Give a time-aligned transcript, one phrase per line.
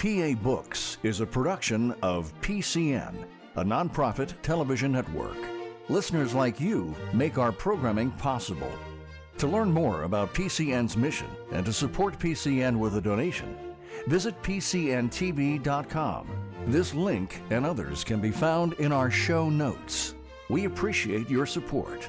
[0.00, 5.36] PA Books is a production of PCN, a nonprofit television network.
[5.90, 8.72] Listeners like you make our programming possible.
[9.36, 13.54] To learn more about PCN's mission and to support PCN with a donation,
[14.06, 16.28] visit PCNTV.com.
[16.68, 20.14] This link and others can be found in our show notes.
[20.48, 22.08] We appreciate your support.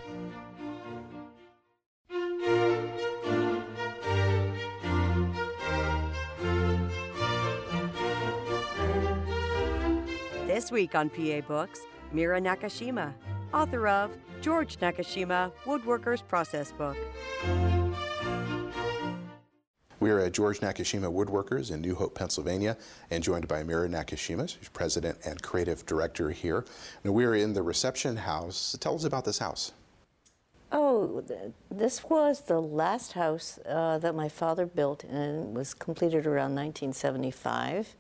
[10.81, 11.81] Week on PA Books,
[12.11, 13.13] Mira Nakashima,
[13.53, 14.09] author of
[14.41, 16.97] George Nakashima Woodworker's Process Book.
[19.99, 22.75] We are at George Nakashima Woodworkers in New Hope, Pennsylvania,
[23.11, 26.65] and joined by Mira Nakashima, who's president and creative director here.
[27.03, 28.75] Now, we are in the reception house.
[28.79, 29.73] Tell us about this house.
[30.71, 36.25] Oh, th- this was the last house uh, that my father built, and was completed
[36.25, 37.95] around 1975.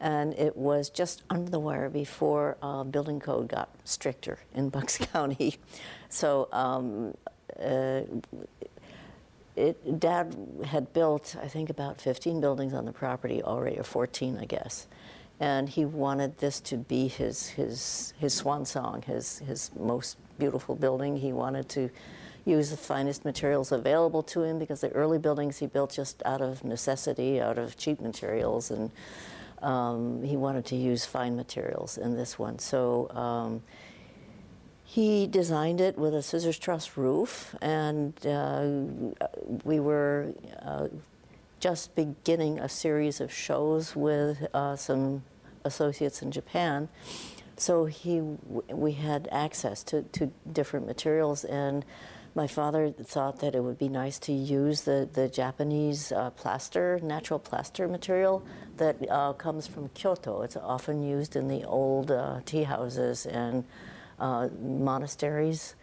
[0.00, 4.98] And it was just under the wire before uh, building code got stricter in Bucks
[4.98, 5.56] County.
[6.08, 7.14] So um,
[7.60, 8.02] uh,
[9.56, 14.38] it, Dad had built, I think, about 15 buildings on the property already, or 14,
[14.38, 14.86] I guess.
[15.40, 20.74] And he wanted this to be his, his, his swan song, his, his most beautiful
[20.74, 21.16] building.
[21.16, 21.90] He wanted to
[22.44, 26.40] use the finest materials available to him because the early buildings he built just out
[26.40, 28.90] of necessity, out of cheap materials, and
[29.62, 32.58] um, he wanted to use fine materials in this one.
[32.58, 33.62] So um,
[34.84, 38.66] he designed it with a scissors truss roof, and uh,
[39.64, 40.88] we were uh,
[41.60, 45.24] just beginning a series of shows with uh, some
[45.64, 46.88] associates in Japan.
[47.56, 51.84] So he, we had access to, to different materials, and
[52.34, 57.00] my father thought that it would be nice to use the, the Japanese uh, plaster,
[57.02, 58.44] natural plaster material
[58.76, 60.42] that uh, comes from Kyoto.
[60.42, 63.64] It's often used in the old uh, tea houses and
[64.18, 65.74] uh, monasteries.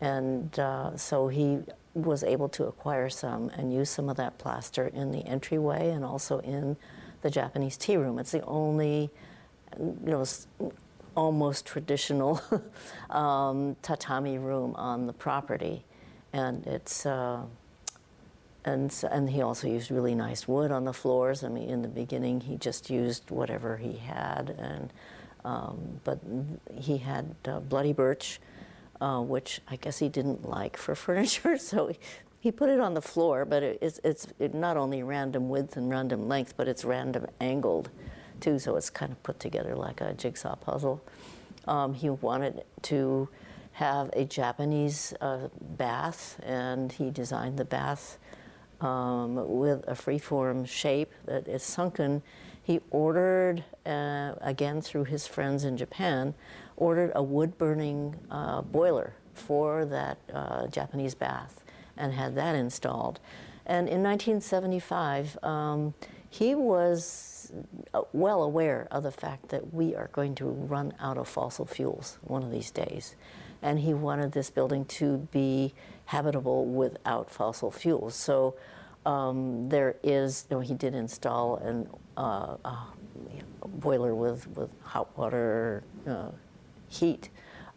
[0.00, 1.58] And uh, so he
[1.94, 6.04] was able to acquire some and use some of that plaster in the entryway and
[6.04, 6.76] also in
[7.22, 8.18] the Japanese tea room.
[8.18, 9.10] It's the only,
[9.78, 10.24] you know,
[11.16, 12.40] almost traditional
[13.10, 15.84] um, tatami room on the property.
[16.32, 17.42] And it's, uh,
[18.64, 21.42] and, and he also used really nice wood on the floors.
[21.42, 24.92] I mean, in the beginning, he just used whatever he had, and
[25.44, 26.18] um, but
[26.74, 28.40] he had uh, bloody birch,
[29.00, 31.98] uh, which I guess he didn't like for furniture, so he,
[32.38, 33.44] he put it on the floor.
[33.44, 37.26] But it, it's it's it not only random width and random length, but it's random
[37.40, 37.90] angled,
[38.40, 38.58] too.
[38.58, 41.02] So it's kind of put together like a jigsaw puzzle.
[41.66, 43.28] Um, he wanted to
[43.80, 48.18] have a Japanese uh, bath, and he designed the bath
[48.82, 52.22] um, with a freeform shape that is sunken.
[52.62, 56.34] He ordered, uh, again through his friends in Japan,
[56.76, 61.64] ordered a wood burning uh, boiler for that uh, Japanese bath
[61.96, 63.18] and had that installed.
[63.64, 65.94] And in 1975, um,
[66.28, 67.50] he was
[67.94, 71.64] uh, well aware of the fact that we are going to run out of fossil
[71.64, 73.16] fuels one of these days.
[73.62, 75.74] And he wanted this building to be
[76.06, 78.14] habitable without fossil fuels.
[78.14, 78.56] So
[79.06, 82.78] um, there is, you know, he did install an, uh, a
[83.66, 86.30] boiler with, with hot water uh,
[86.88, 87.28] heat.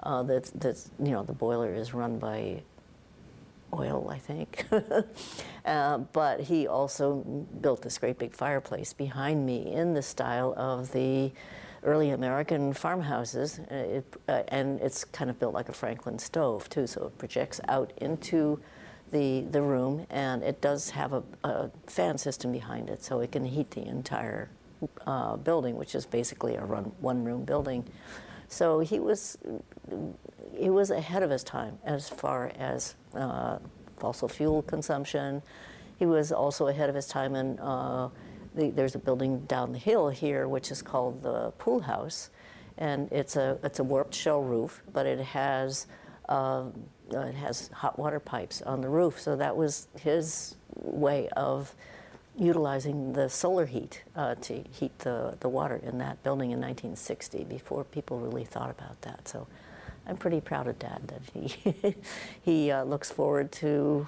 [0.02, 2.62] Uh, that's, that's, you know, the boiler is run by
[3.74, 4.66] oil, I think.
[5.66, 7.16] uh, but he also
[7.62, 11.32] built this great big fireplace behind me in the style of the
[11.84, 13.60] early American farmhouses.
[13.60, 17.18] Uh, It, uh, and it's kind of built like a Franklin stove, too, so it
[17.18, 18.60] projects out into
[19.12, 23.32] the, the room, and it does have a, a fan system behind it, so it
[23.32, 24.50] can heat the entire
[25.06, 27.86] uh, building, which is basically a run, one-room building.
[28.48, 29.38] So he was
[30.56, 33.58] he was ahead of his time as far as uh,
[33.98, 35.42] fossil fuel consumption.
[35.98, 38.10] He was also ahead of his time in uh,
[38.56, 42.30] the, there's a building down the hill here which is called the Pool House,
[42.78, 45.88] and it's a it's a warped shell roof, but it has
[46.30, 46.66] uh,
[47.12, 49.20] it has hot water pipes on the roof.
[49.20, 51.76] So that was his way of
[52.38, 57.44] utilizing the solar heat uh, to heat the, the water in that building in 1960
[57.44, 59.28] before people really thought about that.
[59.28, 59.48] So
[60.08, 61.96] I'm pretty proud of Dad that he,
[62.42, 64.08] he uh, looks forward to,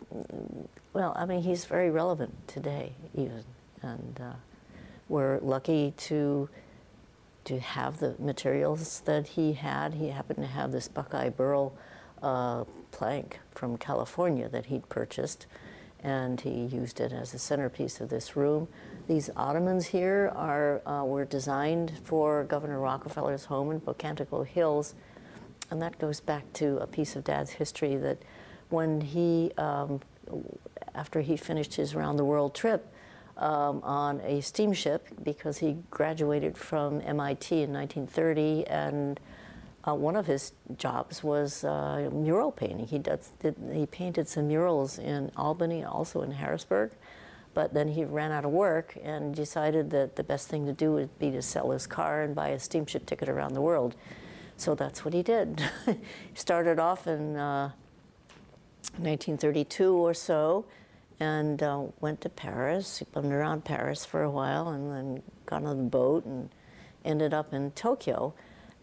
[0.93, 3.43] well, I mean, he's very relevant today, even.
[3.85, 4.33] And uh,
[5.07, 6.49] we're lucky to,
[7.45, 9.93] to have the materials that he had.
[9.93, 11.73] He happened to have this Buckeye Burl
[12.21, 15.45] uh, plank from California that he'd purchased
[16.05, 18.67] and he used it as a centerpiece of this room.
[19.07, 24.93] These ottomans here are, uh, were designed for Governor Rockefeller's home in Pocantico Hills.
[25.71, 28.19] And that goes back to a piece of Dad's history that
[28.69, 29.99] when he, um,
[30.93, 32.93] after he finished his round the world trip
[33.37, 39.19] um, on a steamship, because he graduated from MIT in 1930 and
[39.87, 42.87] uh, one of his jobs was uh, mural painting.
[42.87, 46.91] He, does, did, he painted some murals in Albany, also in Harrisburg,
[47.53, 50.93] but then he ran out of work and decided that the best thing to do
[50.93, 53.95] would be to sell his car and buy a steamship ticket around the world.
[54.57, 55.61] So that's what he did.
[55.85, 55.95] he
[56.33, 57.71] started off in uh,
[58.97, 60.65] 1932 or so
[61.19, 62.99] and uh, went to Paris.
[62.99, 66.49] He bummed around Paris for a while and then got on the boat and
[67.03, 68.33] ended up in Tokyo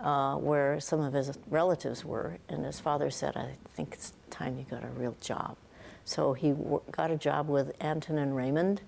[0.00, 2.38] uh, where some of his relatives were.
[2.48, 5.56] And his father said, I think it's time you got a real job.
[6.04, 6.54] So he
[6.90, 8.80] got a job with Antonin Raymond,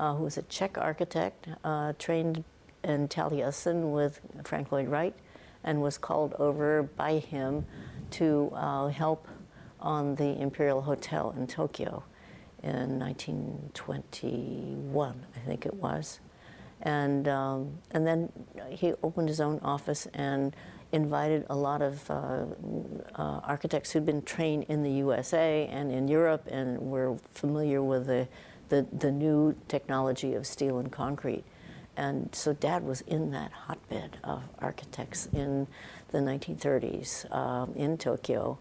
[0.00, 2.44] uh, who was a Czech architect, uh, trained
[2.82, 5.14] in Taliesin with Frank Lloyd Wright,
[5.62, 7.66] and was called over by him
[8.12, 9.26] to uh, help
[9.80, 12.02] on the Imperial Hotel in Tokyo
[12.64, 16.18] in 1921, I think it was.
[16.80, 18.32] And, um, and then
[18.70, 20.56] he opened his own office and
[20.92, 22.46] invited a lot of uh,
[23.16, 28.06] uh, architects who'd been trained in the USA and in Europe and were familiar with
[28.06, 28.26] the,
[28.70, 31.44] the, the new technology of steel and concrete.
[31.96, 35.66] And so Dad was in that hotbed of architects in
[36.08, 38.58] the 1930s um, in Tokyo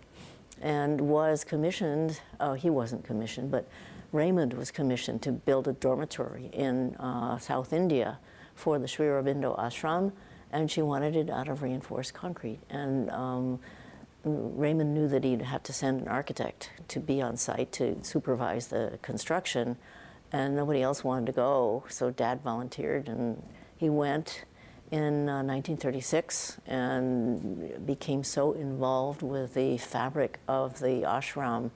[0.62, 3.68] and was commissioned, oh, he wasn't commissioned, but
[4.14, 8.20] Raymond was commissioned to build a dormitory in uh, South India
[8.54, 10.12] for the Sri Aurobindo ashram,
[10.52, 12.60] and she wanted it out of reinforced concrete.
[12.70, 13.60] And um,
[14.24, 18.68] Raymond knew that he'd have to send an architect to be on site to supervise
[18.68, 19.78] the construction,
[20.32, 23.42] and nobody else wanted to go, so Dad volunteered, and
[23.78, 24.46] he went
[24.92, 31.72] in uh, 1936 and became so involved with the fabric of the ashram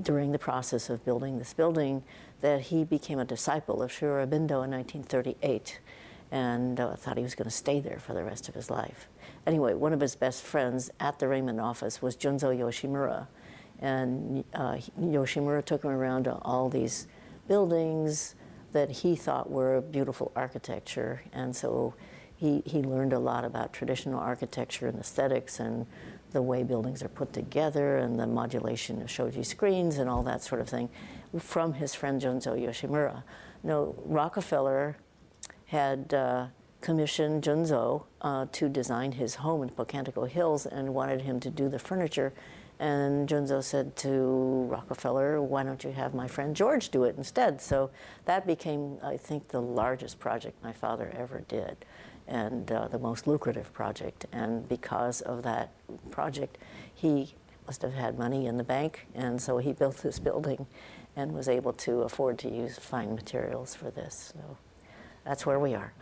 [0.00, 2.02] during the process of building this building
[2.40, 5.80] that he became a disciple of Sri Aurobindo in 1938
[6.30, 9.08] and uh, thought he was going to stay there for the rest of his life.
[9.46, 13.26] Anyway, one of his best friends at the Raymond office was Junzo Yoshimura.
[13.80, 17.08] And uh, Yoshimura took him around to all these
[17.48, 18.36] buildings
[18.72, 21.22] that he thought were beautiful architecture.
[21.32, 21.94] And so
[22.36, 25.86] he, he learned a lot about traditional architecture and aesthetics and
[26.30, 30.42] the way buildings are put together and the modulation of shoji screens and all that
[30.42, 30.88] sort of thing
[31.38, 33.22] from his friend Junzo Yoshimura.
[33.62, 34.96] No, Rockefeller
[35.66, 36.46] had uh,
[36.80, 41.68] commissioned Junzo uh, to design his home in Pocantico Hills and wanted him to do
[41.68, 42.32] the furniture.
[42.78, 47.60] And Junzo said to Rockefeller, why don't you have my friend George do it instead?
[47.60, 47.90] So
[48.24, 51.84] that became, I think, the largest project my father ever did
[52.30, 54.24] and uh, the most lucrative project.
[54.32, 55.72] And because of that
[56.10, 56.58] project,
[56.94, 57.34] he
[57.66, 60.66] must have had money in the bank, and so he built this building
[61.16, 64.32] and was able to afford to use fine materials for this.
[64.34, 64.56] So
[65.24, 65.92] that's where we are.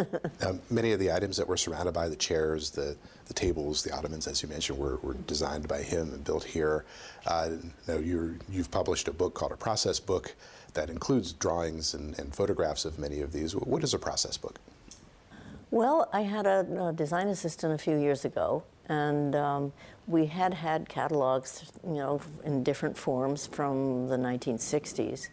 [0.70, 2.96] many of the items that were surrounded by the chairs, the,
[3.26, 6.84] the tables, the ottomans, as you mentioned, were, were designed by him and built here.
[7.26, 7.50] Uh,
[7.86, 10.34] now you have published a book called a process book
[10.74, 13.54] that includes drawings and, and photographs of many of these.
[13.54, 14.58] What is a process book?
[15.72, 19.72] Well, I had a, a design assistant a few years ago, and um,
[20.06, 25.30] we had had catalogs, you know, in different forms from the 1960s.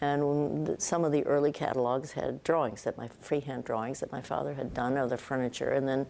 [0.00, 4.54] And some of the early catalogs had drawings that my freehand drawings that my father
[4.54, 5.70] had done of the furniture.
[5.70, 6.06] And then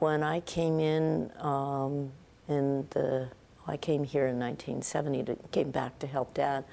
[0.00, 2.10] when I came in um,
[2.48, 3.28] in the
[3.64, 6.64] I came here in 1970 to came back to help Dad.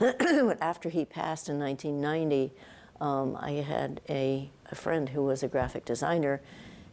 [0.62, 2.54] After he passed in 1990,
[3.02, 6.40] um, I had a a friend who was a graphic designer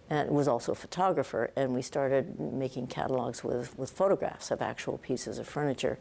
[0.09, 4.97] and was also a photographer, and we started making catalogs with, with photographs of actual
[4.99, 5.97] pieces of furniture.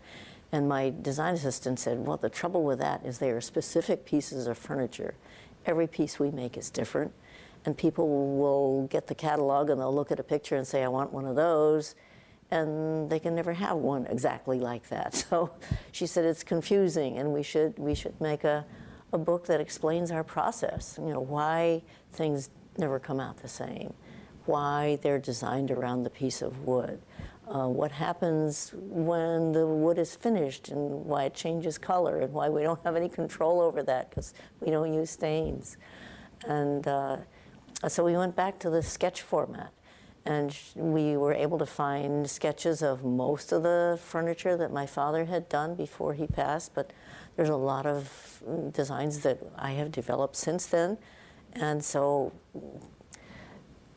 [0.53, 4.47] And my design assistant said, Well, the trouble with that is they are specific pieces
[4.47, 5.15] of furniture.
[5.65, 7.13] Every piece we make is different,
[7.65, 10.89] and people will get the catalog and they'll look at a picture and say, I
[10.89, 11.95] want one of those.
[12.51, 15.15] And they can never have one exactly like that.
[15.31, 15.51] So
[15.93, 18.67] she said it's confusing, and we should we should make a,
[19.15, 23.95] a book that explains our process, you know, why things never come out the same,
[24.47, 27.01] why they're designed around the piece of wood,
[27.49, 32.49] uh, what happens when the wood is finished and why it changes color and why
[32.49, 35.77] we don't have any control over that because we don't use stains.
[36.47, 37.19] And uh,
[37.89, 39.73] so we went back to the sketch format.
[40.27, 45.27] And we were able to find sketches of most of the furniture that my father
[45.27, 46.95] had done before he passed, but
[47.37, 50.99] there's a lot of designs that I have developed since then,
[51.55, 52.33] and so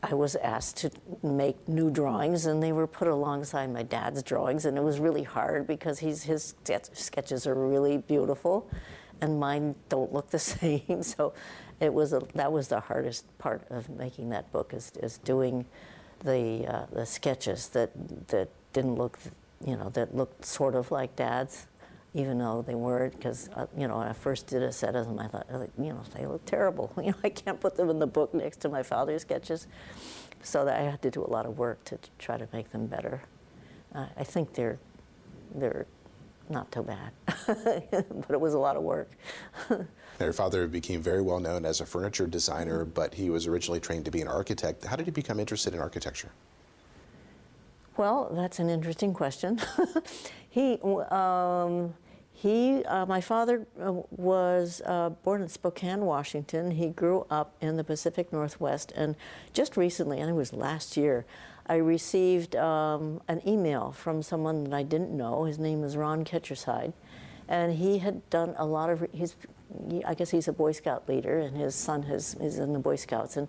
[0.02, 0.90] I was asked to
[1.22, 5.24] make new drawings, and they were put alongside my dad's drawings, and it was really
[5.24, 6.54] hard because he's, his
[6.92, 8.70] sketches are really beautiful,
[9.20, 11.02] and mine don't look the same.
[11.02, 11.34] So,
[11.80, 15.64] it was a, that was the hardest part of making that book is, is doing
[16.24, 17.90] the uh, the sketches that
[18.28, 19.18] that didn't look,
[19.64, 21.66] you know, that looked sort of like dad's,
[22.18, 23.12] even though they weren't.
[23.12, 25.46] Because uh, you know, when I first did a set of them, I thought,
[25.78, 26.92] you know, they look terrible.
[27.08, 29.66] You know, I can't put them in the book next to my father's sketches,
[30.42, 32.86] so that I had to do a lot of work to, try to make them
[32.86, 33.22] better.
[33.94, 34.78] Uh, I think they're
[35.54, 35.86] they're
[36.50, 37.12] not too bad,
[37.46, 39.10] but it was a lot of work.
[40.20, 44.04] Your father became very well known as a furniture designer, but he was originally trained
[44.06, 44.84] to be an architect.
[44.84, 46.30] How did he become interested in architecture?
[47.96, 49.60] Well, that's an interesting question.
[50.50, 50.78] he,
[51.10, 51.94] um,
[52.40, 56.70] he, uh, my father uh, was uh, born in Spokane, Washington.
[56.70, 59.16] He grew up in the Pacific Northwest, and
[59.52, 61.26] just recently, and it was last year,
[61.66, 65.44] I received um, an email from someone that I didn't know.
[65.44, 66.92] His name is Ron Ketcherside,
[67.48, 69.04] and he had done a lot of.
[69.12, 69.34] He's,
[70.06, 72.94] I guess he's a Boy Scout leader, and his son has, is in the Boy
[72.94, 73.48] Scouts, and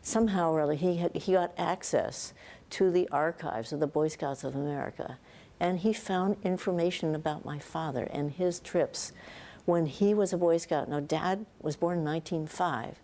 [0.00, 2.32] somehow or other he had, he got access
[2.70, 5.18] to the archives of the Boy Scouts of America,
[5.60, 9.12] and he found information about my father and his trips
[9.66, 10.88] when he was a Boy Scout.
[10.88, 13.00] Now, Dad was born in 1905.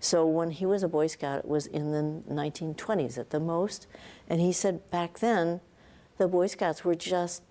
[0.00, 3.86] So when he was a Boy Scout, it was in the 1920s at the most.
[4.28, 5.60] And he said back then,
[6.18, 7.42] the Boy Scouts were just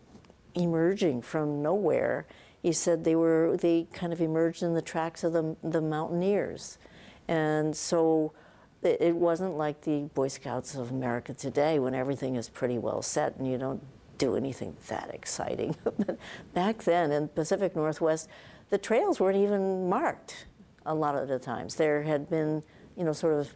[0.56, 2.28] emerging from nowhere.
[2.62, 6.78] He said they were they kind of emerged in the tracks of the the mountaineers,
[7.28, 8.34] and so
[8.84, 13.02] it, it wasn't like the Boy Scouts of America today when everything is pretty well
[13.02, 13.82] set and you don't
[14.20, 15.76] do anything that exciting.
[15.84, 16.20] but
[16.54, 18.30] back then in the Pacific Northwest,
[18.70, 20.46] the trails weren't even marked
[20.86, 21.76] a lot of the times.
[21.76, 22.62] There had been,
[22.96, 23.50] you know, sort of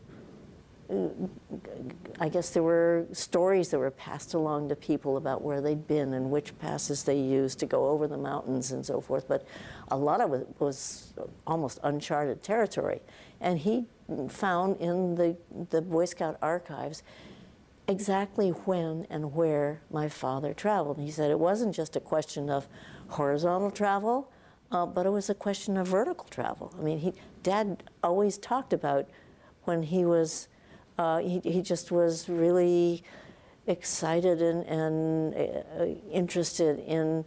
[2.19, 6.13] I guess there were stories that were passed along to people about where they'd been
[6.13, 9.27] and which passes they used to go over the mountains and so forth.
[9.27, 9.45] But
[9.89, 11.13] a lot of it was
[11.47, 13.01] almost uncharted territory.
[13.41, 13.85] And he
[14.29, 15.37] found in the,
[15.69, 17.01] the Boy Scout archives
[17.87, 20.99] exactly when and where my father traveled.
[20.99, 22.67] He said it wasn't just a question of
[23.09, 24.31] horizontal travel,
[24.71, 26.73] uh, but it was a question of vertical travel.
[26.77, 27.13] I mean, he,
[27.43, 29.07] Dad always talked about
[29.63, 30.47] when he was
[30.97, 33.03] uh, he, he just was really
[33.65, 37.25] excited and, and uh, interested in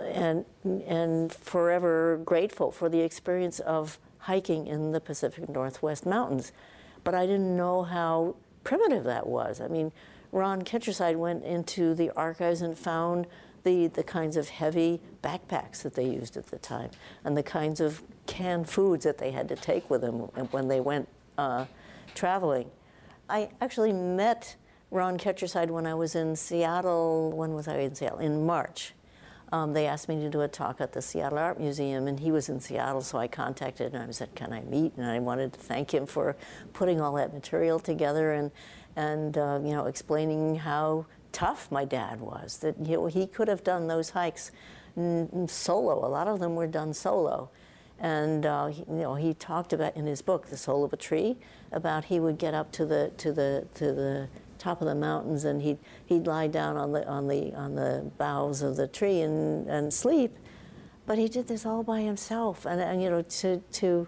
[0.00, 6.52] and and forever grateful for the experience of hiking in the Pacific Northwest mountains.
[7.02, 9.60] But I didn't know how primitive that was.
[9.60, 9.92] I mean,
[10.32, 13.26] Ron Ketcherside went into the archives and found
[13.64, 16.90] the, the kinds of heavy backpacks that they used at the time
[17.24, 20.80] and the kinds of canned foods that they had to take with them when they
[20.80, 21.66] went uh,
[22.14, 22.70] traveling.
[23.28, 24.56] I actually met
[24.90, 27.32] Ron Ketcherside when I was in Seattle.
[27.32, 28.18] When was I in Seattle?
[28.18, 28.92] In March.
[29.52, 32.30] Um, they asked me to do a talk at the Seattle Art Museum, and he
[32.30, 35.18] was in Seattle, so I contacted him and I said, "Can I meet?" And I
[35.18, 36.36] wanted to thank him for
[36.72, 38.50] putting all that material together and
[38.96, 42.58] and uh, you know explaining how tough my dad was.
[42.58, 44.52] That you know, he could have done those hikes
[45.46, 46.06] solo.
[46.06, 47.50] A lot of them were done solo,
[47.98, 50.96] and uh, he, you know, he talked about in his book, The Soul of a
[50.96, 51.36] Tree,
[51.72, 54.28] about he would get up to the to the to the
[54.60, 58.10] top of the mountains and he'd he'd lie down on the on the on the
[58.18, 60.36] boughs of the tree and, and sleep.
[61.06, 64.06] But he did this all by himself, and, and you know to to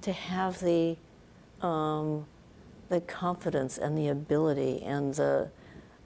[0.00, 0.96] to have the
[1.60, 2.26] um,
[2.88, 5.50] the confidence and the ability and the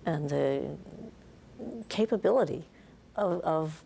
[0.05, 0.77] and the
[1.89, 2.65] capability
[3.17, 3.85] of, of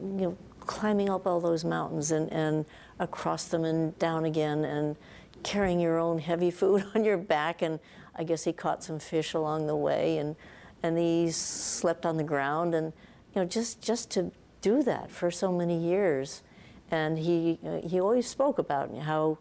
[0.00, 2.64] you know climbing up all those mountains and, and
[2.98, 4.96] across them and down again and
[5.42, 7.62] carrying your own heavy food on your back.
[7.62, 7.80] And
[8.14, 10.36] I guess he caught some fish along the way and,
[10.82, 12.74] and he slept on the ground.
[12.74, 12.92] And,
[13.34, 16.42] you know, just, just to do that for so many years.
[16.90, 19.38] And he, uh, he always spoke about how,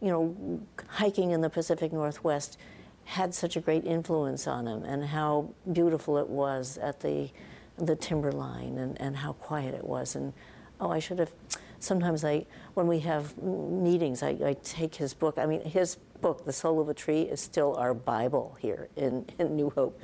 [0.00, 2.58] you know, hiking in the Pacific Northwest
[3.04, 7.30] had such a great influence on him and how beautiful it was at the,
[7.76, 10.14] the timberline and, and how quiet it was.
[10.14, 10.32] And
[10.80, 11.32] oh, I should have.
[11.80, 15.38] Sometimes I, when we have meetings, I, I take his book.
[15.38, 19.26] I mean, his book, The Soul of a Tree, is still our Bible here in,
[19.38, 20.00] in New Hope.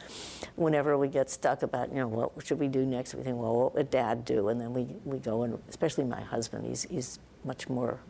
[0.57, 3.55] Whenever we get stuck about, you know, what should we do next, we think, well,
[3.55, 4.49] what would Dad do?
[4.49, 8.01] And then we, we go, and especially my husband, he's, he's much more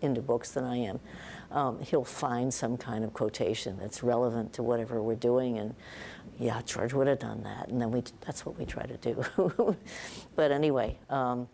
[0.00, 1.00] into books than I am.
[1.50, 5.74] Um, he'll find some kind of quotation that's relevant to whatever we're doing, and
[6.38, 9.76] yeah, George would have done that, and then we that's what we try to do.
[10.36, 11.48] but anyway, um,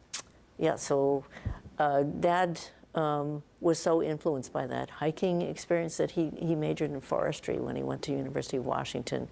[0.58, 1.24] yeah, so
[1.78, 2.60] uh, Dad
[2.94, 7.76] um, was so influenced by that hiking experience that he, he majored in forestry when
[7.76, 9.28] he went to University of Washington.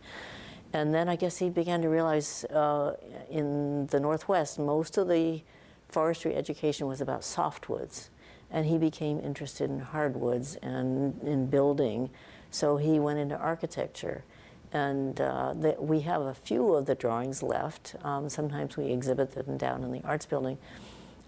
[0.72, 2.94] And then I guess he began to realize uh,
[3.28, 5.42] in the Northwest, most of the
[5.88, 8.08] forestry education was about softwoods.
[8.52, 12.10] And he became interested in hardwoods and in building.
[12.50, 14.24] So he went into architecture.
[14.72, 17.96] And uh, the, we have a few of the drawings left.
[18.04, 20.58] Um, sometimes we exhibit them down in the arts building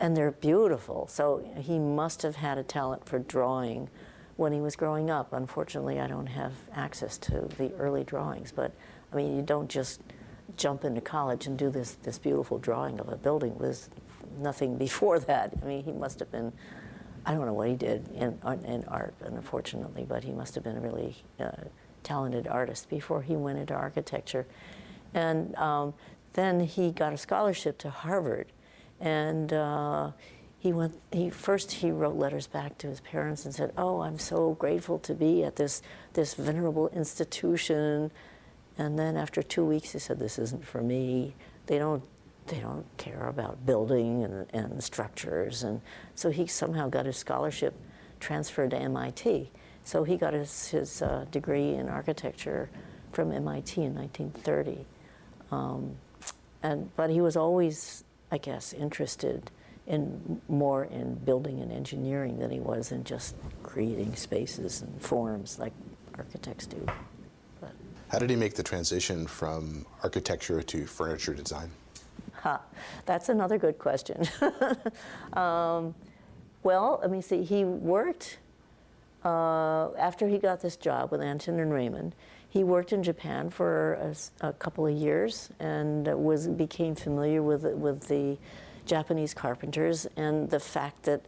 [0.03, 1.07] and they're beautiful.
[1.07, 3.89] So he must have had a talent for drawing
[4.37, 5.33] when he was growing up.
[5.33, 8.73] Unfortunately, I don't have access to the early drawings, but
[9.13, 10.01] I mean, you don't just
[10.57, 13.57] jump into college and do this, this beautiful drawing of a building.
[13.57, 13.89] with
[14.39, 15.53] nothing before that.
[15.63, 16.53] I mean, he must have been,
[17.25, 20.79] I don't know what he did in, in art, unfortunately, but he must have been
[20.79, 21.51] a really uh,
[22.03, 24.47] talented artist before he went into architecture.
[25.15, 25.95] And um,
[26.33, 28.49] then he got a scholarship to Harvard
[29.03, 30.13] and uh,
[30.61, 30.95] he went.
[31.11, 35.01] He first he wrote letters back to his parents and said, "Oh, I'm so grateful
[35.01, 35.83] to be at this
[36.13, 38.13] this venerable institution."
[38.79, 41.35] And then after two weeks, he said, "This isn't for me.
[41.67, 42.05] They don't
[42.47, 45.81] they don't care about building and, and structures." And
[46.15, 47.75] so he somehow got his scholarship
[48.21, 49.51] transferred to MIT.
[49.83, 52.71] So he got his his uh, degree in architecture
[53.11, 54.87] from MIT in 1930.
[55.51, 55.97] Um,
[56.63, 59.51] and but he was always I guess, interested
[59.87, 65.59] in more in building and engineering than he was in just creating spaces and forms
[65.59, 65.75] like
[66.17, 66.85] architects do.
[67.61, 67.73] But.
[68.09, 71.71] How did he make the transition from architecture to furniture design?
[72.37, 72.59] Ha,
[73.05, 74.25] that's another good question.
[75.35, 75.95] um,
[76.63, 77.43] well, let me see.
[77.43, 78.39] He worked
[79.27, 82.15] uh, after he got this job with Antonin Raymond.
[82.53, 87.65] He worked in Japan for a, a, couple of years and was became familiar with
[87.65, 88.37] with the
[88.85, 91.25] Japanese carpenters and the fact that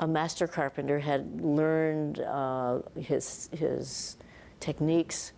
[0.00, 4.16] a master carpenter had learned uh, his his
[4.58, 5.32] techniques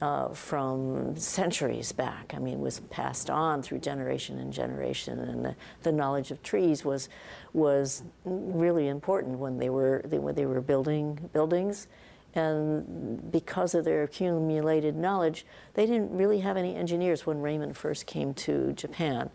[0.00, 2.32] uh, from centuries back.
[2.34, 6.42] I mean, it was passed on through generation and generation, and the, the knowledge of
[6.42, 7.10] trees was
[7.52, 11.86] was really important when they were they, when they were building buildings
[12.34, 18.06] and because of their accumulated knowledge, they didn't really have any engineers when Raymond first
[18.06, 19.30] came to Japan.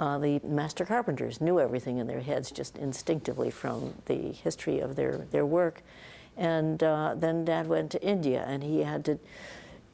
[0.00, 4.96] Uh, the master carpenters knew everything in their heads just instinctively from the history of
[4.96, 5.82] their, their work.
[6.36, 9.18] And uh, then Dad went to India, and he had to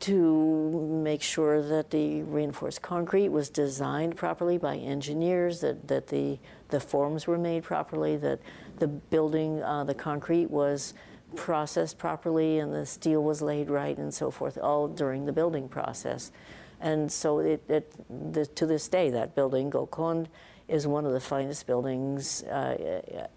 [0.00, 0.70] to
[1.04, 6.38] make sure that the reinforced concrete was designed properly by engineers, that, that the,
[6.70, 8.40] the forms were made properly, that
[8.78, 10.94] the building, uh, the concrete was
[11.36, 15.68] processed properly and the steel was laid right and so forth, all during the building
[15.68, 16.32] process.
[16.80, 17.92] And so it, it
[18.32, 20.28] the, to this day, that building, Golconde,
[20.68, 23.28] is one of the finest buildings uh,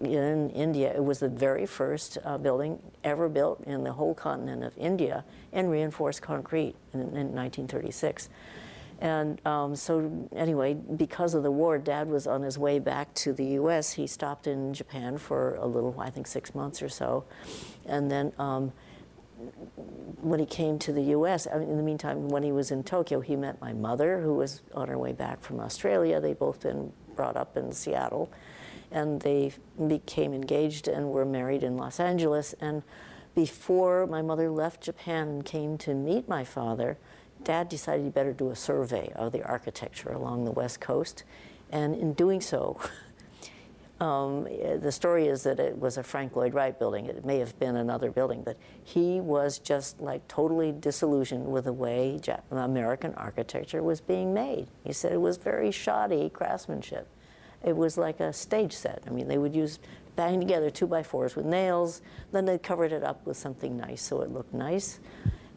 [0.00, 0.92] in India.
[0.94, 5.24] It was the very first uh, building ever built in the whole continent of India
[5.52, 8.28] in reinforced concrete in, in 1936.
[9.00, 13.32] And um, so, anyway, because of the war, Dad was on his way back to
[13.32, 13.92] the U.S.
[13.92, 17.24] He stopped in Japan for a little, I think, six months or so,
[17.86, 18.32] and then.
[18.38, 18.72] Um,
[20.20, 22.82] when he came to the U.S., I mean, in the meantime, when he was in
[22.84, 26.20] Tokyo, he met my mother, who was on her way back from Australia.
[26.20, 28.30] They'd both been brought up in Seattle,
[28.90, 29.52] and they
[29.86, 32.54] became engaged and were married in Los Angeles.
[32.60, 32.82] And
[33.34, 36.98] before my mother left Japan and came to meet my father,
[37.44, 41.24] Dad decided he better do a survey of the architecture along the West Coast.
[41.70, 42.80] And in doing so,
[44.00, 47.06] um, the story is that it was a Frank Lloyd Wright building.
[47.06, 51.72] It may have been another building, but he was just like totally disillusioned with the
[51.72, 54.68] way American architecture was being made.
[54.84, 57.08] He said it was very shoddy craftsmanship.
[57.62, 59.02] It was like a stage set.
[59.06, 59.78] I mean, they would use
[60.16, 64.02] bang together two by fours with nails, then they covered it up with something nice
[64.02, 65.00] so it looked nice.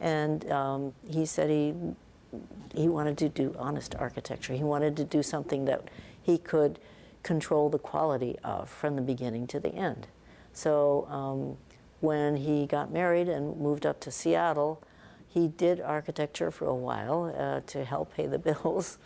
[0.04, 1.74] And um, he said he,
[2.76, 4.54] he wanted to do honest architecture.
[4.54, 5.90] He wanted to do something that
[6.22, 6.78] he could
[7.24, 10.08] control the quality of from the beginning to the end.
[10.52, 11.58] So um,
[12.02, 14.84] when he got married and moved up to Seattle,
[15.26, 18.98] he did architecture for a while uh, to help pay the bills,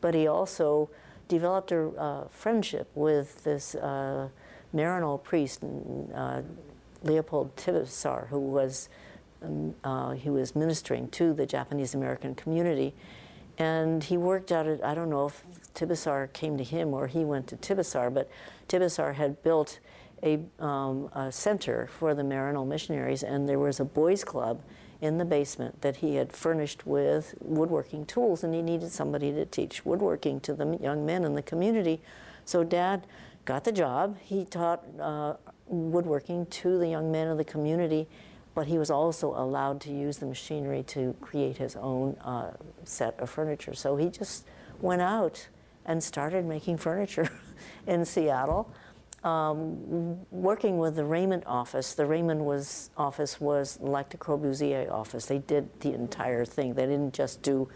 [0.00, 0.88] but he also
[1.26, 4.28] developed a uh, friendship with this uh,
[4.72, 5.64] Maryknoll priest,
[6.14, 6.42] uh,
[7.02, 8.88] Leopold Tibesar, who was
[9.46, 12.94] um, uh, he was ministering to the Japanese American community.
[13.58, 15.42] And he worked out it, I don't know if
[15.74, 18.28] Tibesar came to him or he went to Tibesar, but
[18.68, 19.78] Tibesar had built
[20.22, 24.62] a, um, a center for the Maryknoll missionaries, and there was a boys' club
[25.00, 29.44] in the basement that he had furnished with woodworking tools, and he needed somebody to
[29.44, 32.00] teach woodworking to the young men in the community.
[32.44, 33.06] So Dad
[33.44, 34.16] got the job.
[34.20, 35.34] He taught uh,
[35.66, 38.08] woodworking to the young men of the community,
[38.56, 42.50] but he was also allowed to use the machinery to create his own uh,
[42.84, 43.74] set of furniture.
[43.74, 44.46] So he just
[44.80, 45.46] went out
[45.84, 47.28] and started making furniture
[47.86, 48.72] in Seattle.
[49.22, 55.26] Um, working with the Raymond office, the Raymond was office was like the Corbusier office.
[55.26, 56.72] They did the entire thing.
[56.72, 57.68] They didn't just do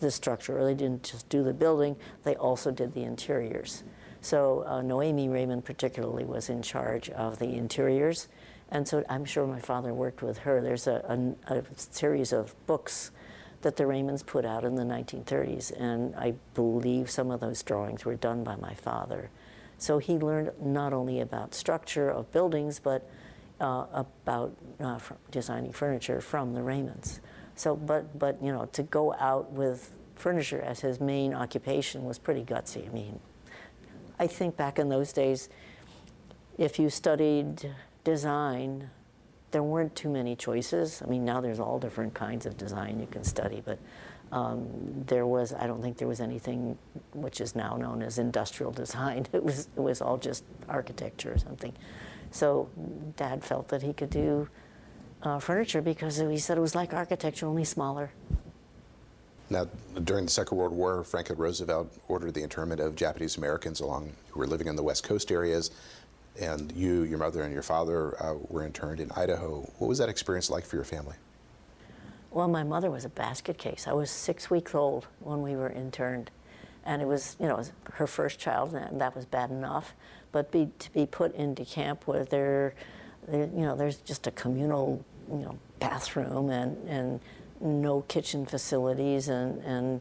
[0.00, 1.96] the structure, or they didn't just do the building.
[2.24, 3.84] They also did the interiors.
[4.20, 8.28] So uh, Noemi Raymond particularly was in charge of the interiors,
[8.70, 10.60] and so I'm sure my father worked with her.
[10.60, 13.10] There's a, a, a series of books
[13.62, 18.04] that the Raymonds put out in the 1930s, and I believe some of those drawings
[18.04, 19.30] were done by my father.
[19.78, 23.08] So he learned not only about structure of buildings, but
[23.60, 24.98] uh, about uh,
[25.30, 27.20] designing furniture from the Raymonds.
[27.54, 32.18] So, but, but you know, to go out with furniture as his main occupation was
[32.18, 32.86] pretty gutsy.
[32.86, 33.20] I mean,
[34.18, 35.48] I think back in those days,
[36.58, 37.74] if you studied
[38.06, 38.88] design,
[39.50, 41.02] there weren't too many choices.
[41.04, 43.80] I mean, now there's all different kinds of design you can study, but
[44.30, 44.68] um,
[45.08, 46.78] there was, I don't think there was anything
[47.12, 49.26] which is now known as industrial design.
[49.32, 51.72] It was, it was all just architecture or something.
[52.30, 52.68] So
[53.16, 54.48] Dad felt that he could do
[55.22, 58.12] uh, furniture because he said it was like architecture, only smaller.
[59.50, 59.66] Now,
[60.04, 64.40] during the Second World War, Franklin Roosevelt ordered the internment of Japanese Americans along who
[64.40, 65.70] were living in the West Coast areas,
[66.40, 69.60] and you, your mother, and your father uh, were interned in Idaho.
[69.78, 71.16] What was that experience like for your family?
[72.30, 73.86] Well, my mother was a basket case.
[73.88, 76.30] I was six weeks old when we were interned,
[76.84, 79.94] and it was, you know, was her first child, and that was bad enough.
[80.32, 82.74] But be, to be put into camp where there,
[83.26, 87.20] there, you know, there's just a communal, you know, bathroom and and
[87.60, 90.00] no kitchen facilities and, and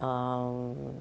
[0.00, 0.94] um,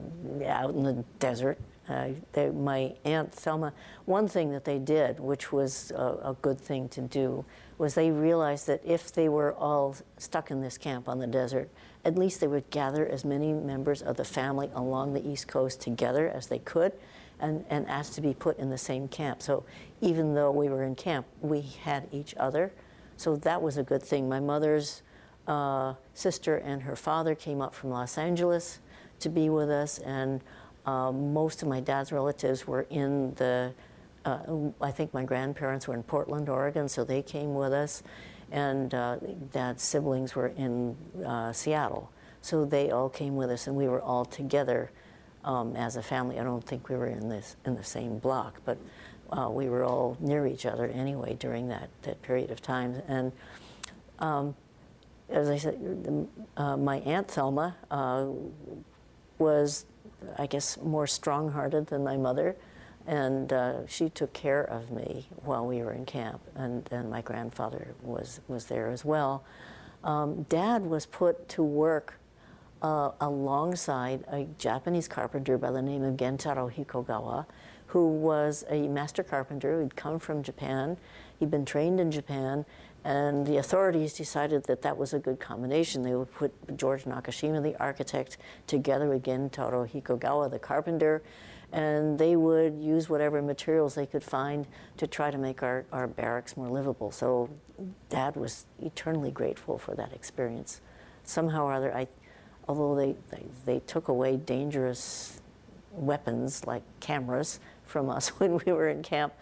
[0.45, 1.57] out in the desert.
[1.89, 3.73] Uh, they, my aunt Thelma,
[4.05, 7.43] one thing that they did, which was a, a, good thing to do,
[7.77, 11.69] was they realized that if they were all stuck in this camp on the desert,
[12.05, 15.81] at least they would gather as many members of the family along the East Coast
[15.81, 16.93] together as they could
[17.39, 19.41] and, and ask to be put in the same camp.
[19.41, 19.63] So
[19.99, 22.71] even though we were in camp, we had each other.
[23.17, 24.29] So that was a good thing.
[24.29, 25.01] My mother's
[25.47, 28.79] uh, sister and her father came up from Los Angeles
[29.19, 30.41] to be with us, and
[30.85, 33.73] uh, most of my dad's relatives were in the.
[34.23, 38.03] Uh, I think my grandparents were in Portland, Oregon, so they came with us,
[38.51, 39.17] and uh,
[39.51, 44.01] dad's siblings were in uh, Seattle, so they all came with us, and we were
[44.01, 44.91] all together
[45.43, 46.39] um, as a family.
[46.39, 48.77] I don't think we were in this in the same block, but
[49.31, 53.31] uh, we were all near each other anyway during that that period of time, and.
[54.19, 54.55] Um,
[55.31, 58.27] as I said, uh, my aunt Thelma uh,
[59.37, 59.85] was,
[60.37, 62.55] I guess, more strong-hearted than my mother,
[63.07, 67.21] and uh, she took care of me while we were in camp, and, and my
[67.21, 69.43] grandfather was was there as well.
[70.03, 72.19] Um, Dad was put to work
[72.81, 77.45] uh, alongside a Japanese carpenter by the name of Gentaro Hikogawa,
[77.87, 80.97] who was a master carpenter who'd come from Japan.
[81.39, 82.65] He'd been trained in Japan
[83.03, 86.03] and the authorities decided that that was a good combination.
[86.03, 88.37] They would put George Nakashima, the architect,
[88.67, 91.23] together with Gentaro Hikogawa, the carpenter,
[91.71, 96.05] and they would use whatever materials they could find to try to make our, our
[96.07, 97.11] barracks more livable.
[97.11, 97.49] So
[98.09, 100.81] Dad was eternally grateful for that experience.
[101.23, 102.07] Somehow or other, I,
[102.67, 105.41] although they, they, they took away dangerous
[105.91, 109.33] weapons like cameras from us when we were in camp,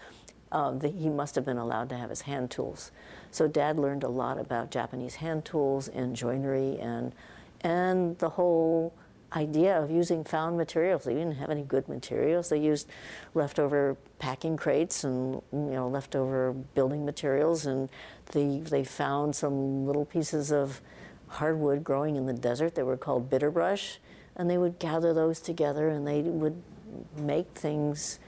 [0.51, 2.91] uh, the, he must have been allowed to have his hand tools.
[3.31, 7.13] So Dad learned a lot about Japanese hand tools and joinery and
[7.61, 8.93] and the whole
[9.33, 11.03] idea of using found materials.
[11.03, 12.49] They didn't have any good materials.
[12.49, 12.87] They used
[13.33, 17.89] leftover packing crates and you know leftover building materials, and
[18.31, 20.81] they they found some little pieces of
[21.27, 22.75] hardwood growing in the desert.
[22.75, 23.97] They were called bitterbrush,
[24.35, 26.61] and they would gather those together and they would
[27.17, 28.19] make things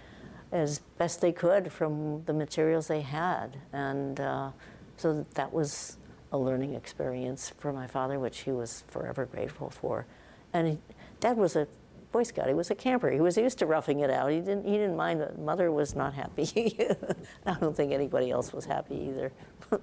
[0.52, 3.58] as best they could from the materials they had.
[3.74, 4.52] And uh,
[4.98, 5.98] so that was
[6.32, 10.06] a learning experience for my father, which he was forever grateful for.
[10.54, 10.78] And he,
[11.20, 11.68] Dad was a
[12.12, 12.48] Boy Scout.
[12.48, 13.10] He was a camper.
[13.10, 14.32] He was used to roughing it out.
[14.32, 14.66] He didn't.
[14.66, 15.22] He didn't mind.
[15.22, 16.78] That mother was not happy.
[17.46, 19.32] I don't think anybody else was happy either.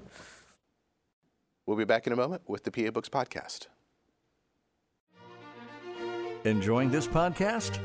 [1.67, 3.69] we'll be back in a moment with the PA Books podcast.
[6.45, 7.79] Enjoying this podcast?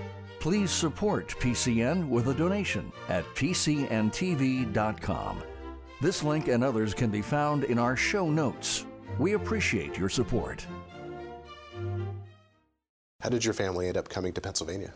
[0.44, 4.74] Please support PCN with a donation at pcntv.com.
[6.02, 8.86] This link and others can be found in our show notes.
[9.18, 10.68] We appreciate your support.
[13.22, 14.94] How did your family end up coming to Pennsylvania?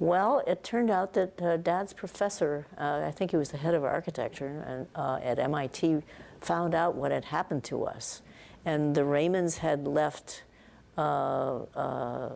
[0.00, 3.74] Well, it turned out that uh, Dad's professor, uh, I think he was the head
[3.74, 6.02] of architecture and, uh, at MIT,
[6.40, 8.20] found out what had happened to us.
[8.64, 10.42] And the Raymonds had left
[10.98, 12.32] uh, uh,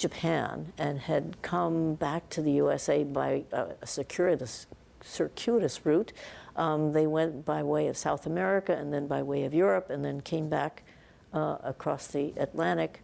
[0.00, 4.66] Japan and had come back to the USA by a circuitous,
[5.02, 6.14] circuitous route.
[6.56, 10.02] Um, they went by way of South America and then by way of Europe and
[10.02, 10.84] then came back
[11.34, 13.02] uh, across the Atlantic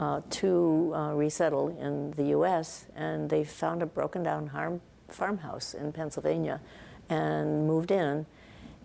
[0.00, 2.86] uh, to uh, resettle in the U.S.
[2.96, 6.60] and they found a broken down harm, farmhouse in Pennsylvania
[7.08, 8.26] and moved in.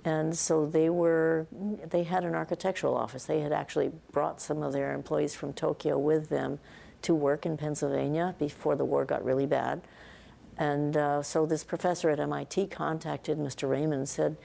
[0.06, 1.48] And so they were,
[1.90, 3.26] they had an architectural office.
[3.26, 6.60] They had actually brought some of their employees from Tokyo with them
[7.04, 9.82] to work in Pennsylvania before the war got really bad.
[10.58, 13.70] And uh, so this professor at MIT contacted Mr.
[13.70, 14.38] Raymond and said,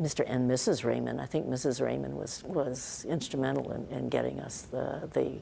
[0.00, 0.24] Mr.
[0.26, 0.84] and Mrs.
[0.84, 1.80] Raymond, I think Mrs.
[1.80, 5.38] Raymond was, was instrumental in, in getting us the, the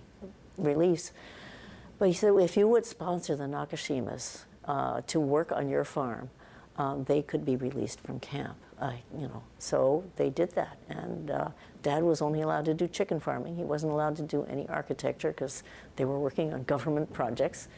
[0.57, 1.13] release.
[1.99, 6.31] But he said, if you would sponsor the Nakashimas uh, to work on your farm,
[6.77, 8.57] um, they could be released from camp.
[8.81, 11.49] Uh, you know, so they did that, and uh,
[11.85, 13.57] Dad was only allowed to do chicken farming.
[13.57, 15.63] He wasn't allowed to do any architecture because
[15.97, 17.69] they were working on government projects.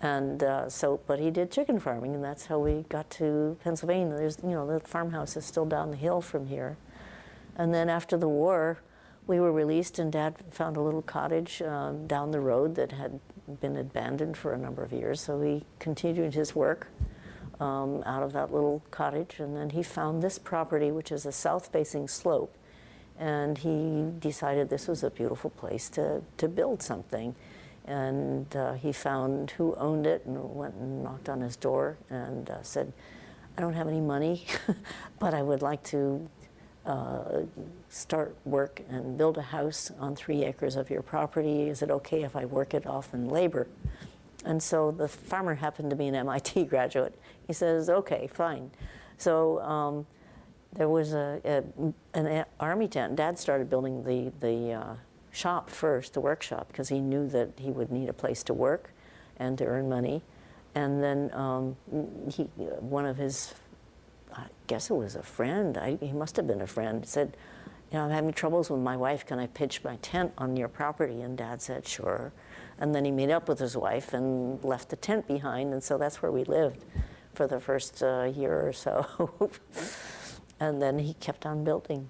[0.00, 4.16] And uh, so, but he did chicken farming, and that's how we got to Pennsylvania.
[4.16, 6.76] There's, you know, the farmhouse is still down the hill from here.
[7.56, 8.78] And then after the war,
[9.28, 13.20] we were released, and Dad found a little cottage um, down the road that had
[13.60, 15.20] been abandoned for a number of years.
[15.20, 16.88] So he continued his work
[17.60, 21.32] um, out of that little cottage, and then he found this property, which is a
[21.32, 22.56] south-facing slope,
[23.18, 27.34] and he decided this was a beautiful place to, to build something.
[27.86, 32.48] And uh, he found who owned it and went and knocked on his door and
[32.50, 32.92] uh, said,
[33.56, 34.44] I don't have any money,
[35.18, 36.28] but I would like to
[36.86, 37.42] uh,
[37.88, 41.68] start work and build a house on three acres of your property.
[41.68, 43.66] Is it okay if I work it off in labor?
[44.44, 47.18] And so the farmer happened to be an MIT graduate.
[47.46, 48.70] He says, okay, fine.
[49.16, 50.06] So um,
[50.78, 51.62] there was a, a,
[52.14, 53.16] an army tent.
[53.16, 54.94] Dad started building the, the uh,
[55.32, 58.92] shop first, the workshop, because he knew that he would need a place to work
[59.38, 60.22] and to earn money.
[60.76, 61.76] And then um,
[62.30, 63.54] he, one of his,
[64.32, 67.36] I guess it was a friend, I, he must have been a friend, said,
[67.90, 69.26] you know, I'm having troubles with my wife.
[69.26, 71.22] Can I pitch my tent on your property?
[71.22, 72.32] And Dad said, sure.
[72.78, 75.98] And then he made up with his wife and left the tent behind, and so
[75.98, 76.84] that's where we lived
[77.34, 79.50] for the first uh, year or so.
[80.60, 82.08] and then he kept on building.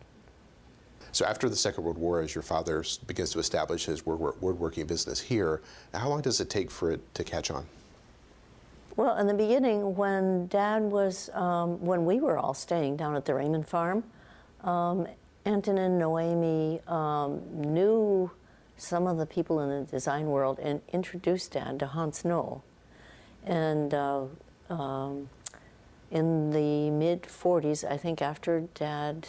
[1.13, 5.21] So after the Second World War, as your father begins to establish his woodworking business
[5.21, 5.63] here,
[5.95, 7.67] how long does it take for it to catch on?
[8.97, 13.25] Well, in the beginning, when Dad was, um, when we were all staying down at
[13.25, 14.05] the Raymond farm,
[14.65, 15.07] um,
[15.45, 18.31] Anton and Noemi um, knew
[18.77, 22.63] some of the people in the design world and introduced Dad to Hans Knoll.
[23.45, 24.25] And uh,
[24.69, 25.29] um,
[26.11, 29.29] in the mid 40s, I think after Dad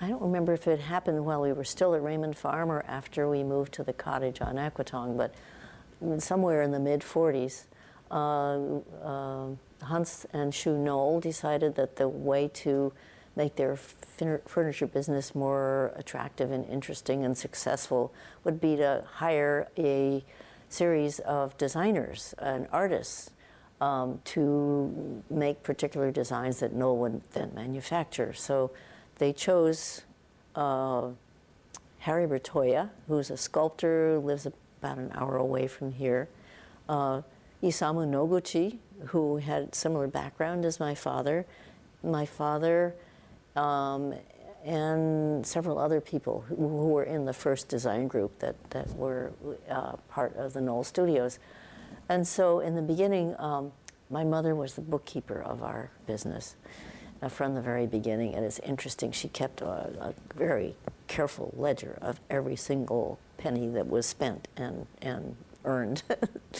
[0.00, 3.28] I don't remember if it happened while we were still at Raymond Farm or after
[3.28, 5.34] we moved to the cottage on Aquetong, but
[6.22, 7.64] somewhere in the mid 40s,
[8.10, 9.46] uh, uh,
[9.82, 12.92] Hans and Shu Knoll decided that the way to
[13.36, 18.12] make their furniture business more attractive and interesting and successful
[18.44, 20.22] would be to hire a
[20.68, 23.30] series of designers and artists
[23.80, 28.32] um, to make particular designs that Knoll would then manufacture.
[28.32, 28.70] So
[29.16, 30.02] they chose
[30.54, 31.08] uh,
[32.00, 36.28] Harry Bertoia, who's a sculptor, lives about an hour away from here.
[36.88, 37.22] Uh,
[37.62, 41.46] Isamu Noguchi, who had similar background as my father.
[42.02, 42.94] My father
[43.56, 44.14] um,
[44.64, 49.32] and several other people who, who, were in the first design group that, that were
[49.70, 51.38] uh, part of the Knoll Studios.
[52.08, 53.72] And so in the beginning, um,
[54.10, 56.56] my mother was the bookkeeper of our business
[57.22, 58.34] uh, from the very beginning.
[58.34, 60.76] And it's interesting, she kept a, a, very
[61.08, 66.02] careful ledger of every single penny that was spent and, and earned.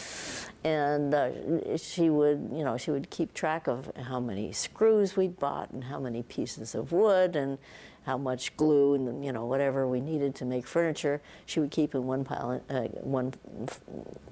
[0.64, 5.28] and uh, she would, you know, she would keep track of how many screws we
[5.28, 7.58] bought and how many pieces of wood and
[8.06, 11.20] how much glue and you know whatever we needed to make furniture.
[11.44, 13.34] She would keep in one pile, uh, one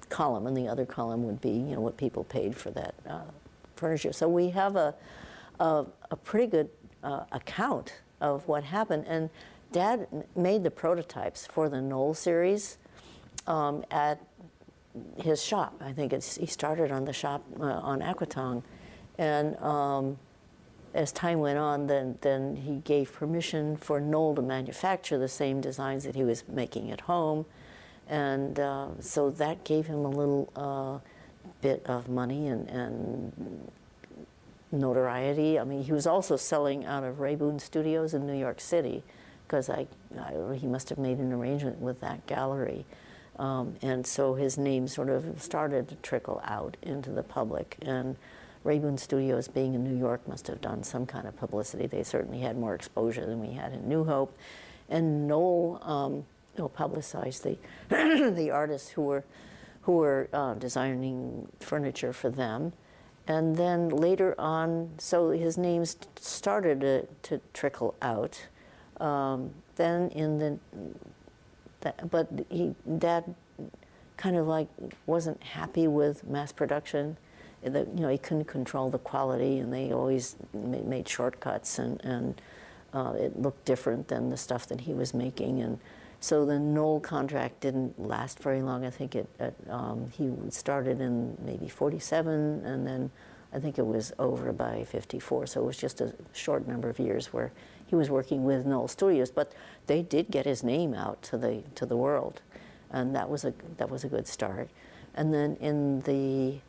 [0.08, 3.22] column, and the other column would be you know what people paid for that uh,
[3.76, 4.12] furniture.
[4.12, 4.94] So we have a
[5.60, 6.70] a, a pretty good
[7.02, 9.04] uh, account of what happened.
[9.06, 9.30] And
[9.72, 10.06] Dad
[10.37, 12.78] made the prototypes for the Knoll series
[13.46, 14.20] um, at
[15.20, 15.74] his shop.
[15.80, 18.62] I think he started on the shop uh, on Aquetong,
[19.18, 20.18] And um,
[20.94, 25.61] as time went on, then, then he gave permission for Knoll to manufacture the same
[25.61, 27.44] designs that he was making at home.
[28.09, 30.98] And uh, so that gave him a little uh,
[31.61, 33.70] bit of money and, and
[34.70, 35.59] notoriety.
[35.59, 39.02] I mean, he was also selling out of Rabun Studios in New York City
[39.46, 39.87] because I,
[40.18, 42.85] I, he must have made an arrangement with that gallery.
[43.38, 47.78] Um, and so his name sort of started to trickle out into the public.
[47.83, 48.16] And
[48.64, 51.87] Rabun Studios, being in New York, must have done some kind of publicity.
[51.87, 54.37] They certainly had more exposure than we had in New Hope.
[54.88, 56.24] And Knoll, um,
[56.74, 57.59] publicized the,
[58.35, 59.24] the artists who were,
[59.83, 62.72] who were uh, designing furniture for them.
[63.27, 65.85] And then later on, so his name
[66.16, 68.46] started to, to trickle out.
[69.00, 70.59] Um, then in the,
[71.81, 73.35] that, but he, Dad
[74.16, 74.68] kind of like
[75.07, 77.16] wasn't happy with mass production.
[77.64, 82.40] That you know he couldn't control the quality, and they always made shortcuts, and and
[82.92, 85.79] uh, it looked different than the stuff that he was making, and
[86.24, 88.87] so the Knoll contract didn't last very long.
[88.87, 93.11] I think it, it um, he started in maybe 47, and then
[93.53, 95.46] I think it was over by 54.
[95.46, 97.53] So it was just a short number of years where
[97.85, 99.53] he was working with Knoll Studios, but
[99.87, 102.40] they did get his name out to the to the world,
[102.90, 104.70] and that was a that was a good start.
[105.14, 106.61] And then in the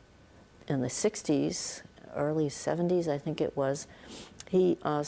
[0.68, 1.82] in the 60s,
[2.14, 3.86] early 70s, I think it was,
[4.48, 5.04] he uh,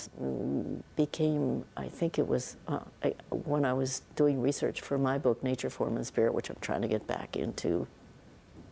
[0.97, 5.43] became, I think it was uh, I, when I was doing research for my book,
[5.43, 7.87] Nature, Form, and Spirit, which I'm trying to get back into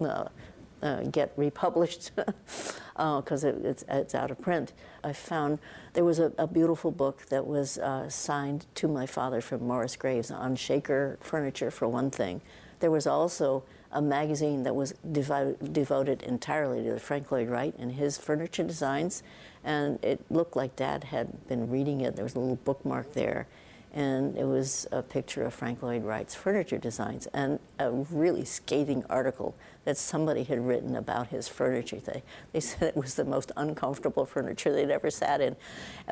[0.00, 0.28] uh,
[0.82, 4.72] uh, get republished because uh, it, it's, it's out of print.
[5.02, 5.58] I found
[5.94, 9.96] there was a, a beautiful book that was uh, signed to my father from Morris
[9.96, 12.42] Graves on Shaker furniture, for one thing.
[12.80, 17.92] There was also a magazine that was devoted, devoted entirely to Frank Lloyd Wright and
[17.92, 19.22] his furniture designs,
[19.64, 22.16] and it looked like Dad had been reading it.
[22.16, 23.46] There was a little bookmark there,
[23.94, 29.02] and it was a picture of Frank Lloyd Wright's furniture designs and a really scathing
[29.08, 31.98] article that somebody had written about his furniture.
[31.98, 35.56] They, they said it was the most uncomfortable furniture they'd ever sat in,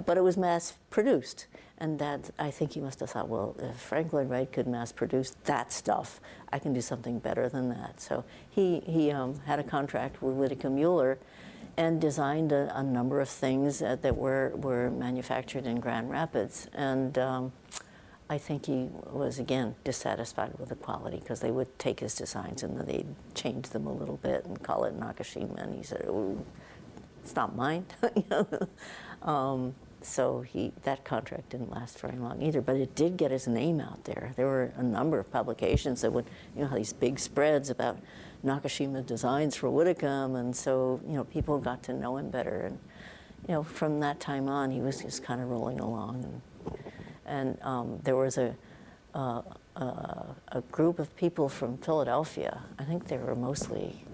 [0.07, 1.46] but it was mass produced.
[1.79, 4.93] And that, I think he must have thought, well, if Frank Lloyd Wright could mass
[4.93, 6.21] produce that stuff,
[6.53, 8.01] I can do something better than that.
[8.01, 11.19] So he, he um, had a contract with Widdicomb-Mueller
[11.77, 16.69] and designed a, a number of things that, that, were, were manufactured in Grand Rapids.
[16.73, 17.53] And um,
[18.31, 22.63] I think he was, again, dissatisfied with the quality because they would take his designs
[22.63, 25.61] and then they'd change them a little bit and call it Nakashima.
[25.63, 26.45] And he said, oh,
[27.23, 27.85] it's not mine.
[29.23, 33.47] um, so he, that contract didn't last very long either, but it did get his
[33.47, 34.33] name out there.
[34.37, 37.99] There were a number of publications that would, you know, these big spreads about
[38.45, 42.79] Nakashima designs for Widdicomb, and so you know people got to know him better, and
[43.49, 46.77] you know from that time on he was just kind of rolling along, and,
[47.25, 48.55] and um, there was a,
[49.14, 49.40] uh,
[49.77, 52.62] uh, a group of people from Philadelphia.
[52.79, 54.05] I think they were mostly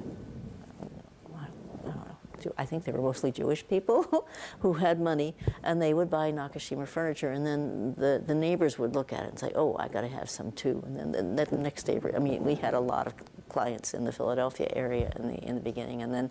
[2.58, 4.28] I think they were mostly Jewish people
[4.60, 8.94] who had money, and they would buy Nakashima furniture, and then the, the neighbors would
[8.94, 11.44] look at it and say, "Oh, I got to have some too." And then the,
[11.44, 13.14] the next neighbor, I mean, we had a lot of
[13.48, 16.30] clients in the Philadelphia area in the in the beginning, and then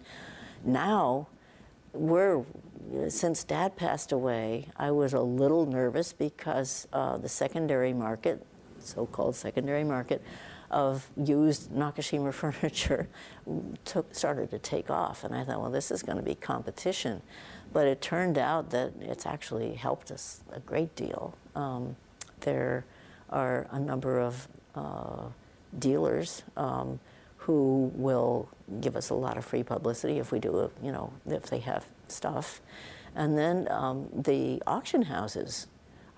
[0.63, 1.27] now
[1.93, 2.43] we're
[3.07, 8.45] since Dad passed away, I was a little nervous because uh, the secondary market,
[8.79, 10.23] so-called secondary market,
[10.71, 13.07] of used Nakashima furniture
[13.85, 15.23] took, started to take off.
[15.23, 17.21] And I thought, well, this is going to be competition.
[17.71, 21.35] But it turned out that it's actually helped us a great deal.
[21.55, 21.95] Um,
[22.41, 22.85] there
[23.29, 25.25] are a number of uh,
[25.77, 26.99] dealers um,
[27.37, 28.49] who will
[28.81, 31.59] give us a lot of free publicity if we do, a, you know, if they
[31.59, 32.61] have stuff.
[33.15, 35.67] And then um, the auction houses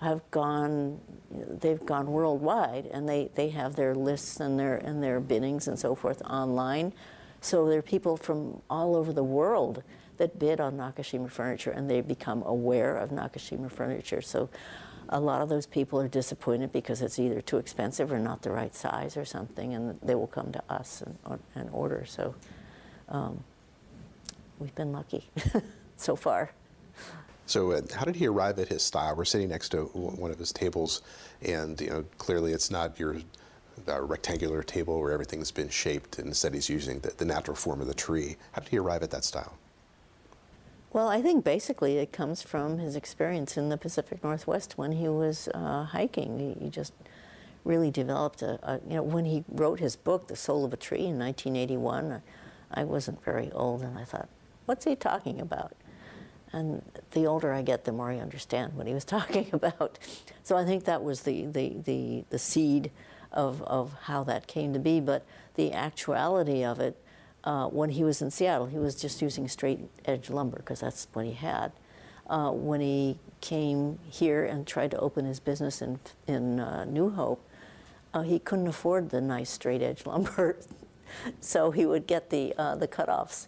[0.02, 5.20] have gone, they've gone worldwide, and they, they have their lists and their and their
[5.20, 6.92] biddings and so forth online.
[7.40, 9.82] So there are people from all over the world
[10.18, 14.20] that bid on Nakashima furniture, and they become aware of Nakashima furniture.
[14.20, 14.48] So
[15.08, 18.50] a lot of those people are disappointed because it's either too expensive or not the
[18.50, 22.04] right size or something, and they will come to us and, and order.
[22.06, 22.34] So
[23.08, 23.42] um,
[24.58, 25.28] we've been lucky
[25.96, 26.52] so far.
[27.52, 29.14] So, uh, how did he arrive at his style?
[29.14, 31.02] We're sitting next to one of his tables,
[31.42, 33.16] and you know clearly it's not your
[33.86, 36.18] uh, rectangular table where everything's been shaped.
[36.18, 38.36] Instead, he's using the, the, natural form of the tree.
[38.52, 39.52] How did he arrive at that style?
[40.94, 45.08] Well, I think basically it comes from his experience in the Pacific Northwest when he
[45.08, 46.38] was uh, hiking.
[46.38, 46.94] He, he, just
[47.64, 50.78] really developed a, a, you know, when he wrote his book, The Soul of a
[50.78, 52.22] Tree, in 1981,
[52.72, 54.30] I wasn't very old, and I thought,
[54.64, 55.74] what's he talking about?
[56.52, 56.82] And
[57.12, 59.98] the older I get, the more I understand what he was talking about.
[60.42, 62.90] So I think that was the, the, the, the seed
[63.32, 65.00] of, of how that came to be.
[65.00, 65.24] But
[65.54, 66.96] the actuality of it,
[67.44, 71.08] uh, when he was in Seattle, he was just using straight edge lumber because that's
[71.12, 71.72] what he had.
[72.28, 77.10] Uh, when he came here and tried to open his business in, in uh, New
[77.10, 77.44] Hope,
[78.14, 80.56] uh, he couldn't afford the nice straight edge lumber.
[81.40, 83.46] so he would get the, uh, the cutoffs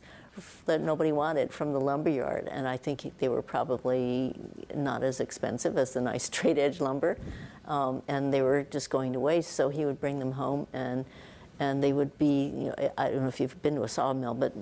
[0.66, 2.48] that nobody wanted from the lumber yard.
[2.50, 4.34] And I think they were probably
[4.74, 7.18] not as expensive as the nice straight edge lumber.
[7.66, 9.52] Um, and they were just going to waste.
[9.52, 11.04] So he would bring them home and
[11.60, 14.34] and they would be, you know, I don't know if you've been to a sawmill,
[14.34, 14.52] but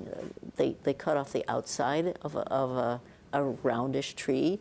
[0.57, 3.01] they, they cut off the outside of a, of a,
[3.33, 4.61] a roundish tree.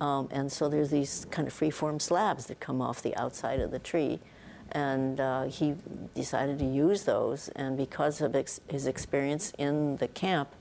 [0.00, 3.70] Um, and so there's these kind of free-form slabs that come off the outside of
[3.72, 4.20] the tree.
[4.72, 5.74] And uh, he
[6.14, 7.48] decided to use those.
[7.50, 10.54] And because of ex- his experience in the camp,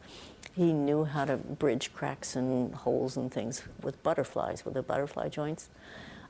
[0.54, 5.30] he knew how to bridge cracks and holes and things with butterflies, with the butterfly
[5.30, 5.70] joints.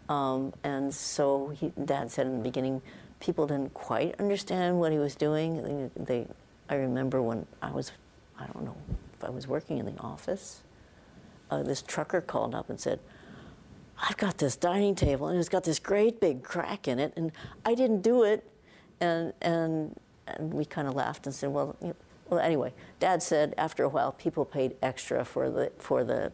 [0.09, 2.81] Um, and so he, Dad said in the beginning,
[3.19, 5.63] people didn't quite understand what he was doing.
[5.63, 6.27] They, they,
[6.69, 7.91] I remember when I was,
[8.37, 8.75] I don't know,
[9.17, 10.61] if I was working in the office,
[11.49, 12.99] uh, this trucker called up and said,
[14.01, 17.31] I've got this dining table and it's got this great big crack in it, and
[17.65, 18.47] I didn't do it.
[18.99, 21.95] And, and, and we kind of laughed and said, well, you know,
[22.29, 26.31] well, anyway, Dad said after a while people paid extra for the, for the,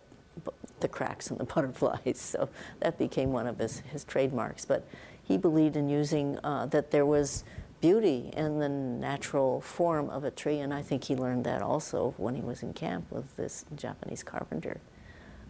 [0.79, 2.49] the cracks and the butterflies, so
[2.79, 4.63] that became one of his, his trademarks.
[4.63, 4.87] But
[5.23, 7.43] he believed in using uh, that there was
[7.81, 12.13] beauty in the natural form of a tree, and I think he learned that also
[12.17, 14.79] when he was in camp with this Japanese carpenter.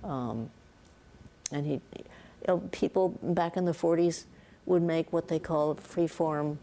[0.04, 0.50] Um,
[1.52, 2.04] and he, you
[2.48, 4.26] know, people back in the 40s
[4.66, 6.60] would make what they call free-form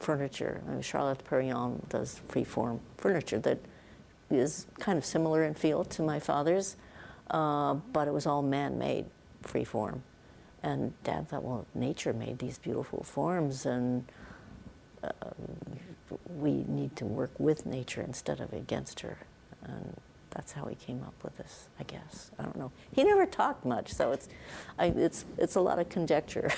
[0.00, 0.62] furniture.
[0.66, 3.58] I mean, Charlotte Perriand does free-form furniture that
[4.30, 6.76] is kind of similar in feel to my father's,
[7.30, 9.06] uh, but it was all man-made
[9.42, 10.02] free-form.
[10.62, 14.04] And Dad thought, well, nature made these beautiful forms, and
[15.02, 15.10] uh,
[16.36, 19.18] we need to work with nature instead of against her.
[19.62, 19.96] And
[20.38, 22.30] that's how he came up with this, I guess.
[22.38, 22.70] I don't know.
[22.92, 24.28] He never talked much, so it's,
[24.78, 26.48] I, it's, it's a lot of conjecture.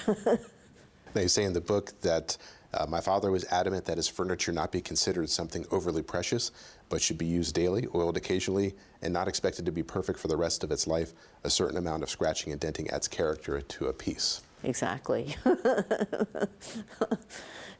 [1.15, 2.37] they say in the book that
[2.75, 6.53] uh, my father was adamant that his furniture not be considered something overly precious,
[6.91, 10.37] but should be used daily, oiled occasionally, and not expected to be perfect for the
[10.37, 11.15] rest of its life.
[11.45, 14.43] A certain amount of scratching and denting adds character to a piece.
[14.63, 15.37] Exactly.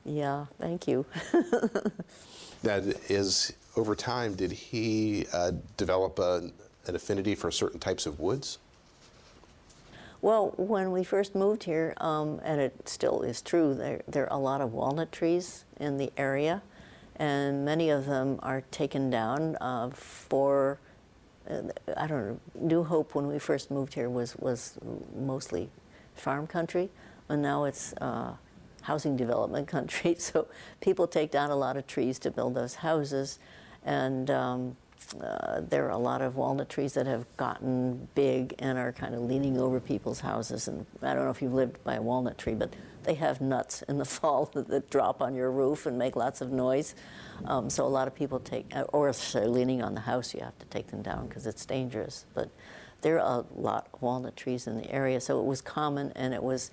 [0.07, 1.05] yeah, thank you.
[2.63, 6.51] that is, over time, did he uh, develop a,
[6.87, 8.59] an affinity for certain types of woods?
[10.23, 14.37] Well, when we first moved here, um, and it still is true, there, there are
[14.37, 16.63] a lot of walnut trees in the area,
[17.17, 20.79] and many of them are taken down uh, for,
[21.49, 21.63] uh,
[21.97, 24.77] I don't know, New Hope when we first moved here was, was
[25.17, 25.71] mostly
[26.15, 26.91] farm country,
[27.31, 28.33] and now it's uh,
[28.83, 30.17] housing development country.
[30.31, 30.49] So
[30.81, 33.39] people take down a lot of trees to build those houses,
[33.85, 34.77] and um,
[35.21, 39.15] uh, there are a lot of walnut trees that have gotten big and are kind
[39.15, 40.69] of leaning over people's houses.
[40.69, 43.83] And I don't know if you've lived by a walnut tree, but they have nuts
[43.83, 46.95] in the fall that drop on your roof and make lots of noise.
[47.47, 50.35] Um, so a lot of people take, uh, or if they're leaning on the house,
[50.35, 52.27] you have to take them down because it's dangerous.
[52.35, 52.51] But
[53.01, 56.35] there are a lot of walnut trees in the area, so it was common and
[56.35, 56.71] it was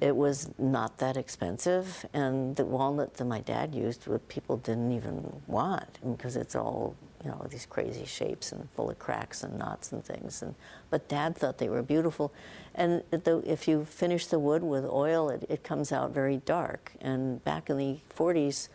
[0.00, 4.92] it was not that expensive, and the walnut that my dad used, what people didn't
[4.92, 9.58] even want because it's all you know these crazy shapes and full of cracks and
[9.58, 10.42] knots and things.
[10.42, 10.54] And
[10.90, 12.32] but Dad thought they were beautiful,
[12.74, 16.92] and the, if you finish the wood with oil, it, it comes out very dark.
[17.00, 18.68] And back in the 40s.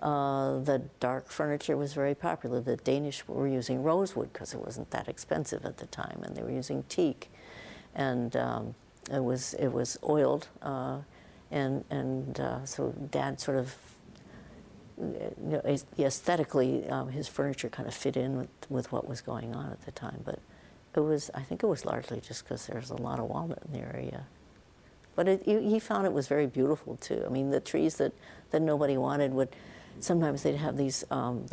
[0.00, 2.60] Uh, the dark furniture was very popular.
[2.60, 6.42] The Danish were using rosewood because it wasn't that expensive at the time, and they
[6.42, 7.32] were using teak.
[7.96, 8.76] And um,
[9.12, 10.98] it was it was oiled, uh,
[11.50, 13.74] and and uh, so Dad sort of
[14.98, 19.54] you know, aesthetically um, his furniture kind of fit in with, with what was going
[19.54, 20.20] on at the time.
[20.24, 20.40] But
[20.94, 23.72] it was I think it was largely just because there's a lot of walnut in
[23.72, 24.26] the area.
[25.14, 27.24] But it, he found it was very beautiful too.
[27.26, 28.12] I mean, the trees that,
[28.50, 29.48] that nobody wanted would
[29.98, 31.44] sometimes they'd have these um,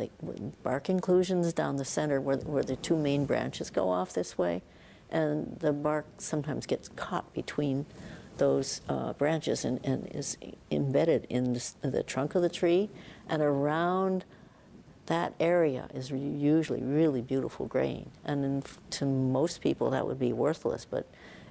[0.62, 4.62] bark inclusions down the center where, where the two main branches go off this way
[5.10, 7.86] and the bark sometimes gets caught between
[8.38, 10.36] those uh, branches and, and, is
[10.70, 12.90] embedded in the, the, trunk of the tree,
[13.28, 14.24] and around
[15.06, 18.10] that area is usually really beautiful grain.
[18.24, 21.08] And in, to most people, that would be worthless, but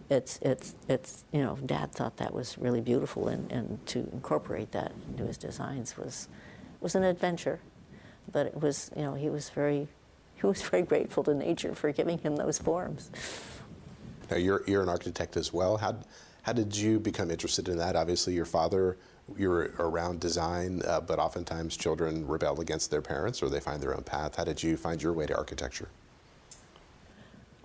[0.09, 4.71] it's, it's, it's, you know, Dad thought that was really beautiful, and, and to incorporate
[4.73, 6.27] that into his designs was,
[6.81, 7.59] was an adventure.
[8.31, 9.87] But it was, you know, he was very
[10.35, 13.09] he was very grateful to nature for giving him those forms.
[14.29, 15.77] Now, you're, you're an architect as well.
[15.77, 15.97] How,
[16.43, 17.95] how did you become interested in that?
[17.95, 18.97] Obviously, your father
[19.37, 23.95] you're around design, uh, but oftentimes children rebel against their parents or they find their
[23.95, 24.35] own path.
[24.35, 25.89] How did you find your way to architecture?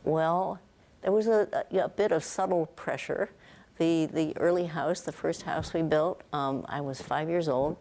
[0.04, 0.58] Well,
[1.02, 3.30] there was a, a, a bit of subtle pressure.
[3.78, 7.78] The, the early house, the first house we built, um, I was five years old,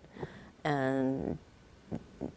[0.64, 1.38] and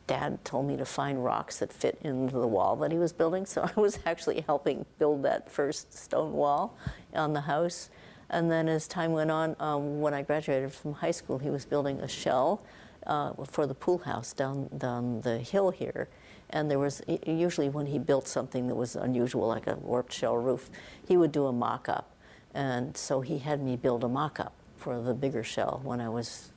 [0.06, 3.46] Dad told me to find rocks that fit into the wall that he was building.
[3.46, 6.76] So I was actually helping build that first stone wall
[7.14, 7.90] on the house.
[8.30, 11.64] And then as time went on, um, when I graduated from high school, he was
[11.64, 12.62] building a shell
[13.06, 16.08] uh, for the pool house down, down the hill here.
[16.50, 20.36] And there was usually when he built something that was unusual, like a warped shell
[20.36, 20.70] roof,
[21.06, 22.14] he would do a mock up.
[22.54, 26.08] And so he had me build a mock up for the bigger shell when I
[26.08, 26.52] was,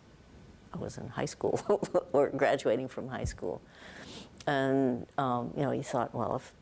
[0.76, 1.60] I was in high school
[2.14, 3.62] or graduating from high school.
[4.48, 6.54] And, um, you know, he thought, well, if,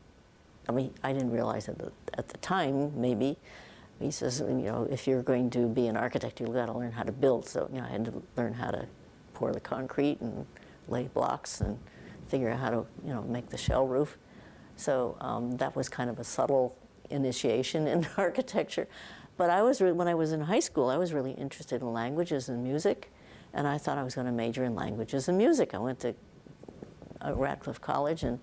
[0.68, 1.80] I mean, I didn't realize it
[2.14, 3.36] at the time, maybe,
[4.00, 6.92] he says, you know, if you're going to be an architect, you've got to learn
[6.92, 7.46] how to build.
[7.46, 8.86] So, you know, I had to learn how to
[9.34, 10.46] pour the concrete and
[10.88, 11.78] lay blocks and
[12.28, 14.16] figure out how to, you know, make the shell roof.
[14.76, 16.76] So um, that was kind of a subtle
[17.10, 18.88] initiation in architecture.
[19.36, 21.92] But I was, re- when I was in high school, I was really interested in
[21.92, 23.12] languages and music,
[23.54, 25.74] and I thought I was going to major in languages and music.
[25.74, 26.14] I went to
[27.24, 28.38] uh, Radcliffe College and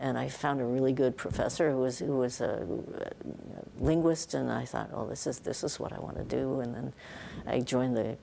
[0.00, 2.66] and I found a really good professor who was who was a,
[3.00, 6.60] a linguist, and I thought, oh, this is this is what I want to do.
[6.60, 6.92] And then
[7.46, 8.16] I joined the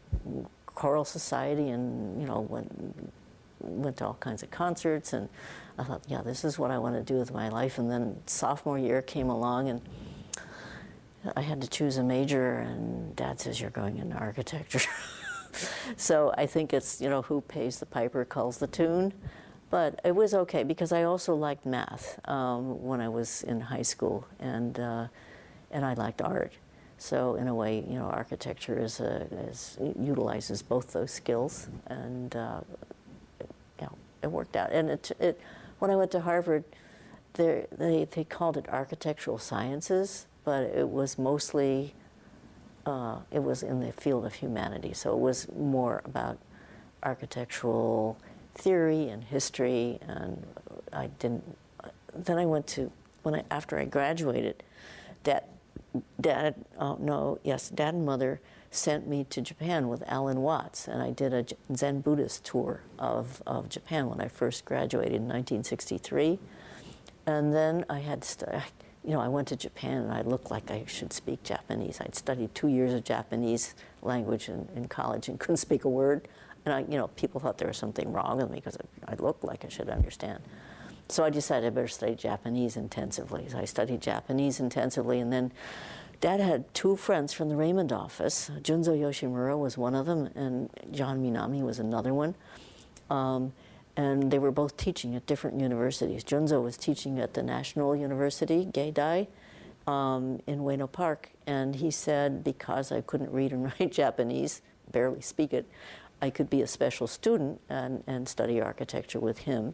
[0.66, 3.14] choral society, and you know went
[3.60, 5.30] went to all kinds of concerts, and
[5.78, 7.78] I thought, yeah, this is what I want to do with my life.
[7.78, 9.82] And then sophomore year came along, and
[11.36, 14.82] I had to choose a major, and Dad says you're going into architecture.
[15.96, 19.14] so I think it's you know who pays the piper calls the tune.
[19.70, 23.82] But it was okay because I also liked math um, when I was in high
[23.82, 25.08] school, and uh,
[25.72, 26.54] and I liked art.
[26.98, 32.36] So in a way, you know, architecture is, a, is utilizes both those skills, and
[32.36, 32.62] uh,
[33.80, 33.90] yeah,
[34.24, 34.72] it worked out.
[34.72, 35.40] And it, it
[35.80, 36.64] when I went to Harvard,
[37.34, 41.94] they they called it architectural sciences, but it was mostly
[42.88, 44.98] uh, it was in the field of humanities.
[45.00, 46.38] So it was more about
[47.04, 48.18] architectural
[48.56, 50.48] theory and history, and
[50.94, 51.44] I didn't.
[52.16, 52.92] Then I went to
[53.24, 54.64] when I after I graduated,
[55.26, 55.44] dad,
[56.20, 58.40] dad, oh no, yes, dad and mother
[58.72, 63.44] sent me to Japan with Alan Watts, and I did a Zen Buddhist tour of,
[63.46, 66.40] of Japan when I first graduated in 1963.
[67.26, 68.52] And then I had, st-
[69.08, 72.00] you know, I went to Japan and I looked like I should speak Japanese.
[72.02, 76.28] I'd studied two years of Japanese language in, in college and couldn't speak a word.
[76.66, 78.78] And I, you know, people thought there was something wrong with me because
[79.08, 80.44] I looked like I should understand.
[81.08, 83.48] So I decided I better study Japanese intensively.
[83.48, 85.54] So I studied Japanese intensively, and then
[86.20, 88.52] Dad had two friends from the Raymond office.
[88.62, 92.36] Junzo Yoshimura was one of them, and John Minami was another one.
[93.10, 93.54] Um,
[93.98, 96.24] and they were both teaching at different universities.
[96.24, 99.28] Junzo was teaching at the National University, Geidai,
[99.88, 105.22] um, in Ueno Park, and he said because I couldn't read and write Japanese, barely
[105.22, 105.66] speak it,
[106.22, 109.74] I could be a special student and, and study architecture with him.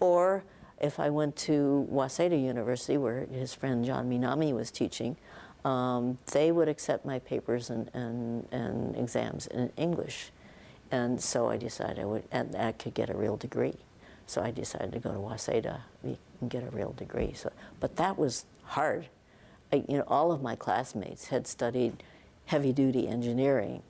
[0.00, 0.44] Or
[0.80, 5.16] if I went to Waseda University, where his friend John Minami was teaching,
[5.64, 10.32] um, they would accept my papers and, and, and exams in English.
[10.90, 13.76] And so I decided I would, and I could get a real degree.
[14.26, 16.16] So I decided to go to Waseda and
[16.48, 17.32] get a real degree.
[17.34, 19.08] So, but that was hard.
[19.72, 22.02] I, you know, all of my classmates had studied
[22.46, 23.82] heavy duty engineering,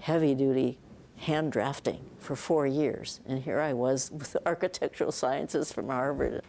[0.00, 0.78] heavy duty
[1.16, 3.20] hand drafting for four years.
[3.26, 6.42] And here I was with architectural sciences from Harvard.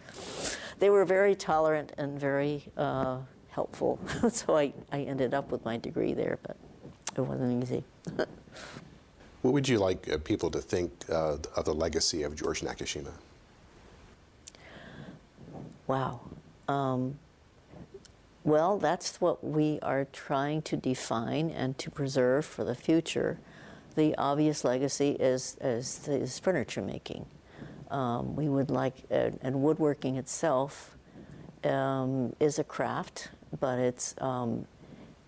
[0.80, 3.20] They were very tolerant and very uh,
[3.50, 4.00] helpful.
[4.32, 6.58] so I, I ended up with my degree there, but
[7.16, 7.84] it wasn't easy.
[9.44, 13.12] what would you like uh, people to think uh, of the legacy of George Nakashima?
[15.86, 16.22] Wow.
[16.68, 17.20] Um,
[18.46, 23.38] well, that's what we are trying to define and to preserve for the future
[23.96, 27.26] the obvious legacy is, is, is furniture making.
[27.92, 30.96] Um, we would like, uh, and woodworking itself
[31.64, 33.30] um, is a craft,
[33.60, 34.66] but it's, um,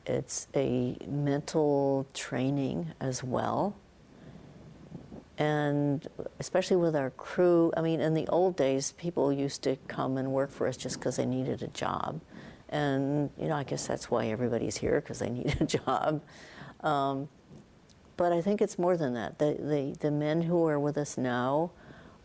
[0.05, 3.75] it's a mental training as well.
[5.37, 6.07] And
[6.39, 10.31] especially with our crew, I mean, in the old days, people used to come and
[10.31, 12.21] work for us just because they needed a job.
[12.69, 16.21] And, you know, I guess that's why everybody's here, because they need a job.
[16.81, 17.29] Um,
[18.17, 19.39] but I think it's more than that.
[19.39, 21.71] The, the, the men who are with us now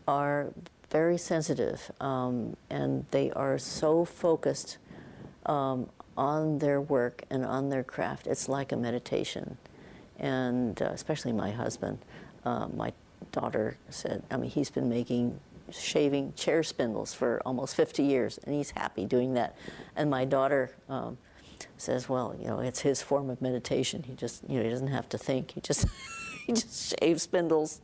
[0.07, 0.53] are
[0.89, 4.77] very sensitive um, and they are so focused
[5.45, 8.27] um, on their work and on their craft.
[8.27, 9.57] It's like a meditation.
[10.19, 11.99] and uh, especially my husband.
[12.45, 12.93] Uh, my
[13.31, 15.39] daughter said, I mean, he's been making
[15.71, 19.55] shaving chair spindles for almost 50 years, and he's happy doing that.
[19.95, 21.17] And my daughter um,
[21.77, 24.03] says, well, you know, it's his form of meditation.
[24.03, 25.51] He just, you know, he doesn't have to think.
[25.51, 25.85] He just,
[26.45, 27.81] he just shaves spindles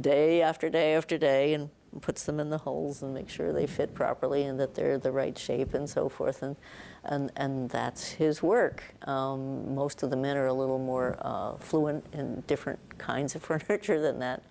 [0.00, 1.70] day after day after day and
[2.00, 5.12] puts them in the holes and makes sure they fit properly and that they're the
[5.12, 6.42] right shape and so forth.
[6.42, 6.56] And,
[7.04, 8.82] and, and that's his work.
[9.02, 13.42] Um, most of the men are a little more uh, fluent in different kinds of
[13.68, 14.42] furniture than that,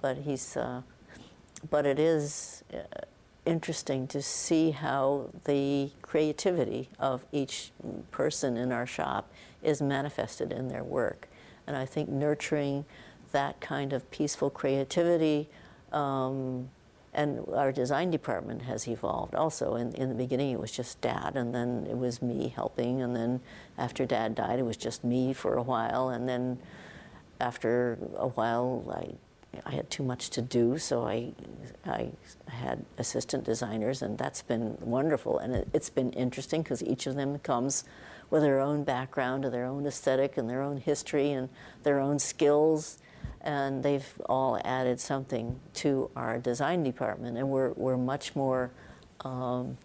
[0.00, 0.82] but he's, uh,
[1.70, 2.78] but it is uh,
[3.44, 7.72] interesting to see how the creativity of each
[8.10, 9.30] person in our shop
[9.62, 11.28] is manifested in their work.
[11.66, 12.84] And I think nurturing
[13.32, 15.48] that kind of peaceful creativity
[15.92, 16.70] um,
[17.14, 19.74] and our design department has evolved also.
[19.74, 23.16] In, in the beginning, it was just dad, and then it was me helping, and
[23.16, 23.40] then
[23.76, 26.58] after dad died, it was just me for a while, and then
[27.40, 29.14] after a while, I
[29.64, 31.32] I had too much to do, so I,
[31.84, 32.10] I
[32.48, 35.38] had assistant designers, and that's been wonderful.
[35.38, 37.84] And it, has been interesting because each of them comes
[38.30, 41.48] with their own background and their own aesthetic and their own history and
[41.82, 42.98] their own skills,
[43.40, 48.70] and they've all added something to our design department, and we're, we're much more
[49.20, 49.78] um,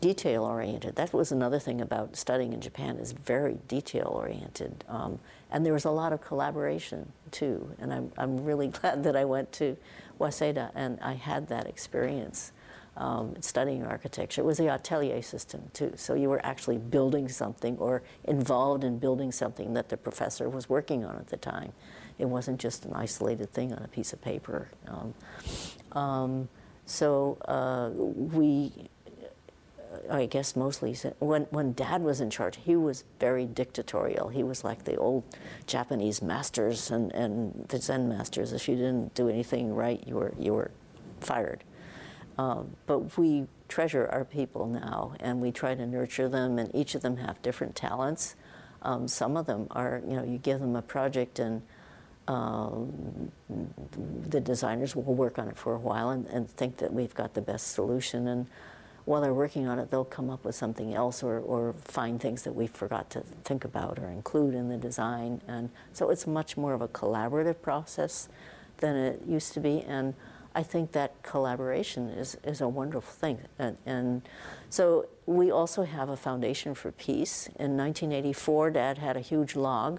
[0.00, 0.96] detail oriented.
[0.96, 4.84] That was another thing about studying in Japan is very detail oriented.
[4.88, 5.18] Um,
[5.52, 7.70] and there was a lot of collaboration too.
[7.78, 9.76] And I'm, I'm really glad that I went to
[10.18, 12.52] Waseda and I had that experience
[12.96, 14.42] um, studying architecture.
[14.42, 15.92] It was the atelier system too.
[15.96, 20.68] So you were actually building something or involved in building something that the professor was
[20.68, 21.72] working on at the time.
[22.18, 24.68] It wasn't just an isolated thing on a piece of paper.
[24.88, 25.14] Um,
[25.92, 26.48] um,
[26.84, 28.90] so uh, we
[30.10, 34.28] I guess mostly when when Dad was in charge, he was very dictatorial.
[34.28, 35.24] He was like the old
[35.66, 38.52] Japanese masters and, and the Zen masters.
[38.52, 40.70] If you didn't do anything right, you were you were
[41.20, 41.64] fired.
[42.38, 46.58] Um, but we treasure our people now, and we try to nurture them.
[46.58, 48.34] And each of them have different talents.
[48.82, 51.62] Um, some of them are, you know, you give them a project and.
[52.28, 53.32] Um,
[54.28, 57.34] the designers will work on it for a while and, and think that we've got
[57.34, 58.46] the best solution and
[59.04, 62.42] while they're working on it, they'll come up with something else or, or find things
[62.42, 65.40] that we forgot to think about or include in the design.
[65.48, 68.28] And so it's much more of a collaborative process
[68.78, 69.80] than it used to be.
[69.80, 70.14] And
[70.54, 73.38] I think that collaboration is, is a wonderful thing.
[73.58, 74.22] And, and
[74.70, 77.46] so we also have a foundation for peace.
[77.58, 79.98] In 1984, Dad had a huge log,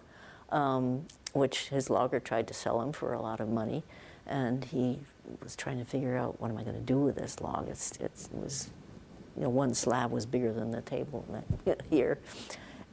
[0.49, 3.83] um, which his logger tried to sell him for a lot of money.
[4.25, 4.99] And he
[5.41, 7.67] was trying to figure out what am I going to do with this log.
[7.67, 8.69] It's, it's, it was
[9.35, 11.25] you know, one slab was bigger than the table
[11.89, 12.19] here.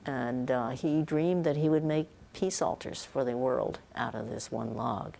[0.07, 4.29] And uh, he dreamed that he would make peace altars for the world out of
[4.29, 5.17] this one log.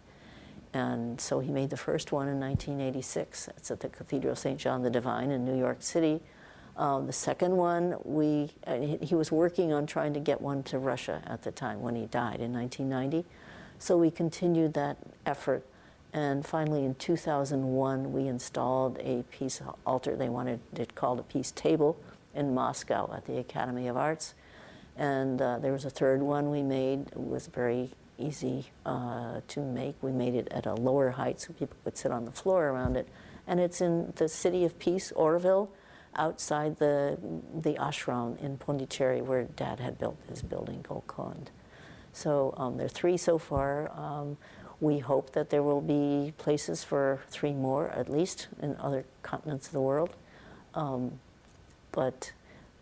[0.73, 3.49] And so he made the first one in 1986.
[3.57, 4.59] It's at the Cathedral of St.
[4.59, 6.21] John the Divine in New York City.
[6.77, 10.79] Um, the second one, we, uh, he was working on trying to get one to
[10.79, 13.29] Russia at the time when he died in 1990.
[13.79, 14.97] So we continued that
[15.27, 15.67] effort
[16.13, 20.17] and finally, in 2001, we installed a peace altar.
[20.17, 21.97] They wanted it called a peace table
[22.35, 24.35] in Moscow at the Academy of Arts.
[24.97, 27.09] And uh, there was a third one we made.
[27.13, 29.95] It was very easy uh, to make.
[30.03, 32.97] We made it at a lower height so people could sit on the floor around
[32.97, 33.09] it.
[33.47, 35.69] And it's in the city of Peace, Auroville,
[36.17, 37.19] outside the,
[37.55, 41.49] the ashram in Pondicherry where Dad had built his building Golconde.
[42.13, 43.91] So um, there are three so far.
[43.93, 44.37] Um,
[44.81, 49.67] we hope that there will be places for three more, at least, in other continents
[49.67, 50.11] of the world.
[50.75, 51.21] Um,
[51.93, 52.33] but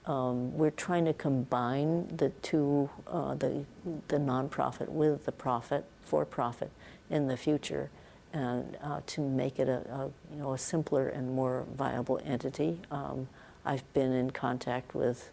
[0.07, 3.65] um, we're trying to combine the two, uh, the,
[4.09, 6.71] the nonprofit with the profit, for profit,
[7.11, 7.91] in the future,
[8.33, 12.81] and uh, to make it a, a, you know a simpler and more viable entity.
[12.91, 13.29] Um,
[13.65, 15.31] I've been in contact with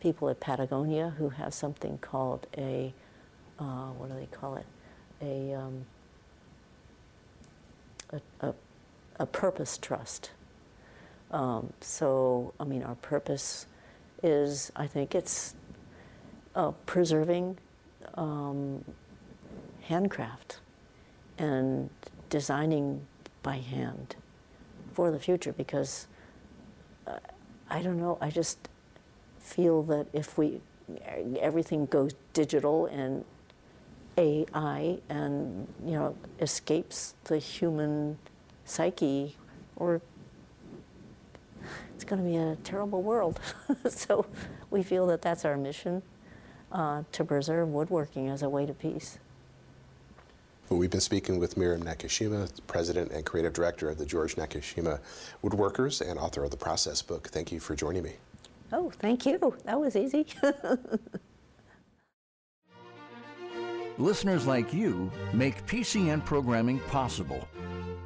[0.00, 2.92] people at Patagonia who have something called a
[3.58, 4.66] uh, what do they call it?
[5.22, 5.84] A um,
[8.10, 8.54] a, a,
[9.18, 10.30] a purpose trust.
[11.30, 13.66] Um, so, I mean, our purpose
[14.22, 15.54] is, I think it's
[16.54, 17.58] uh, preserving
[18.14, 18.84] um,
[19.82, 20.60] handcraft
[21.38, 21.90] and
[22.30, 23.06] designing
[23.42, 24.16] by hand
[24.92, 26.06] for the future because
[27.06, 27.18] uh,
[27.68, 28.68] I don't know, I just
[29.40, 30.60] feel that if we,
[31.40, 33.24] everything goes digital and
[34.16, 38.18] AI and you know escapes the human
[38.64, 39.36] psyche,
[39.76, 40.00] or
[41.94, 43.40] it's going to be a terrible world.
[43.88, 44.26] so
[44.70, 46.02] we feel that that's our mission
[46.72, 49.18] uh, to preserve woodworking as a way to peace.
[50.68, 54.98] Well, we've been speaking with Mira Nakashima, President and Creative Director of the George Nakashima
[55.42, 57.28] Woodworkers and author of the Process book.
[57.28, 58.14] Thank you for joining me.
[58.72, 59.54] Oh, thank you.
[59.64, 60.26] That was easy.
[63.98, 67.46] Listeners like you make PCN programming possible.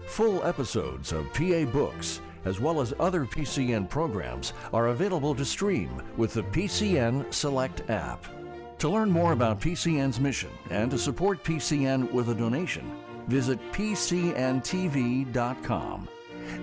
[0.08, 6.02] Full episodes of PA Books, as well as other PCN programs, are available to stream
[6.18, 8.26] with the PCN Select app.
[8.80, 12.92] To learn more about PCN's mission and to support PCN with a donation,
[13.26, 14.48] visit PCNTV.com.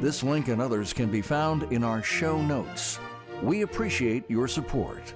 [0.02, 3.00] This link and others can be found in our show notes.
[3.42, 5.16] We appreciate your support.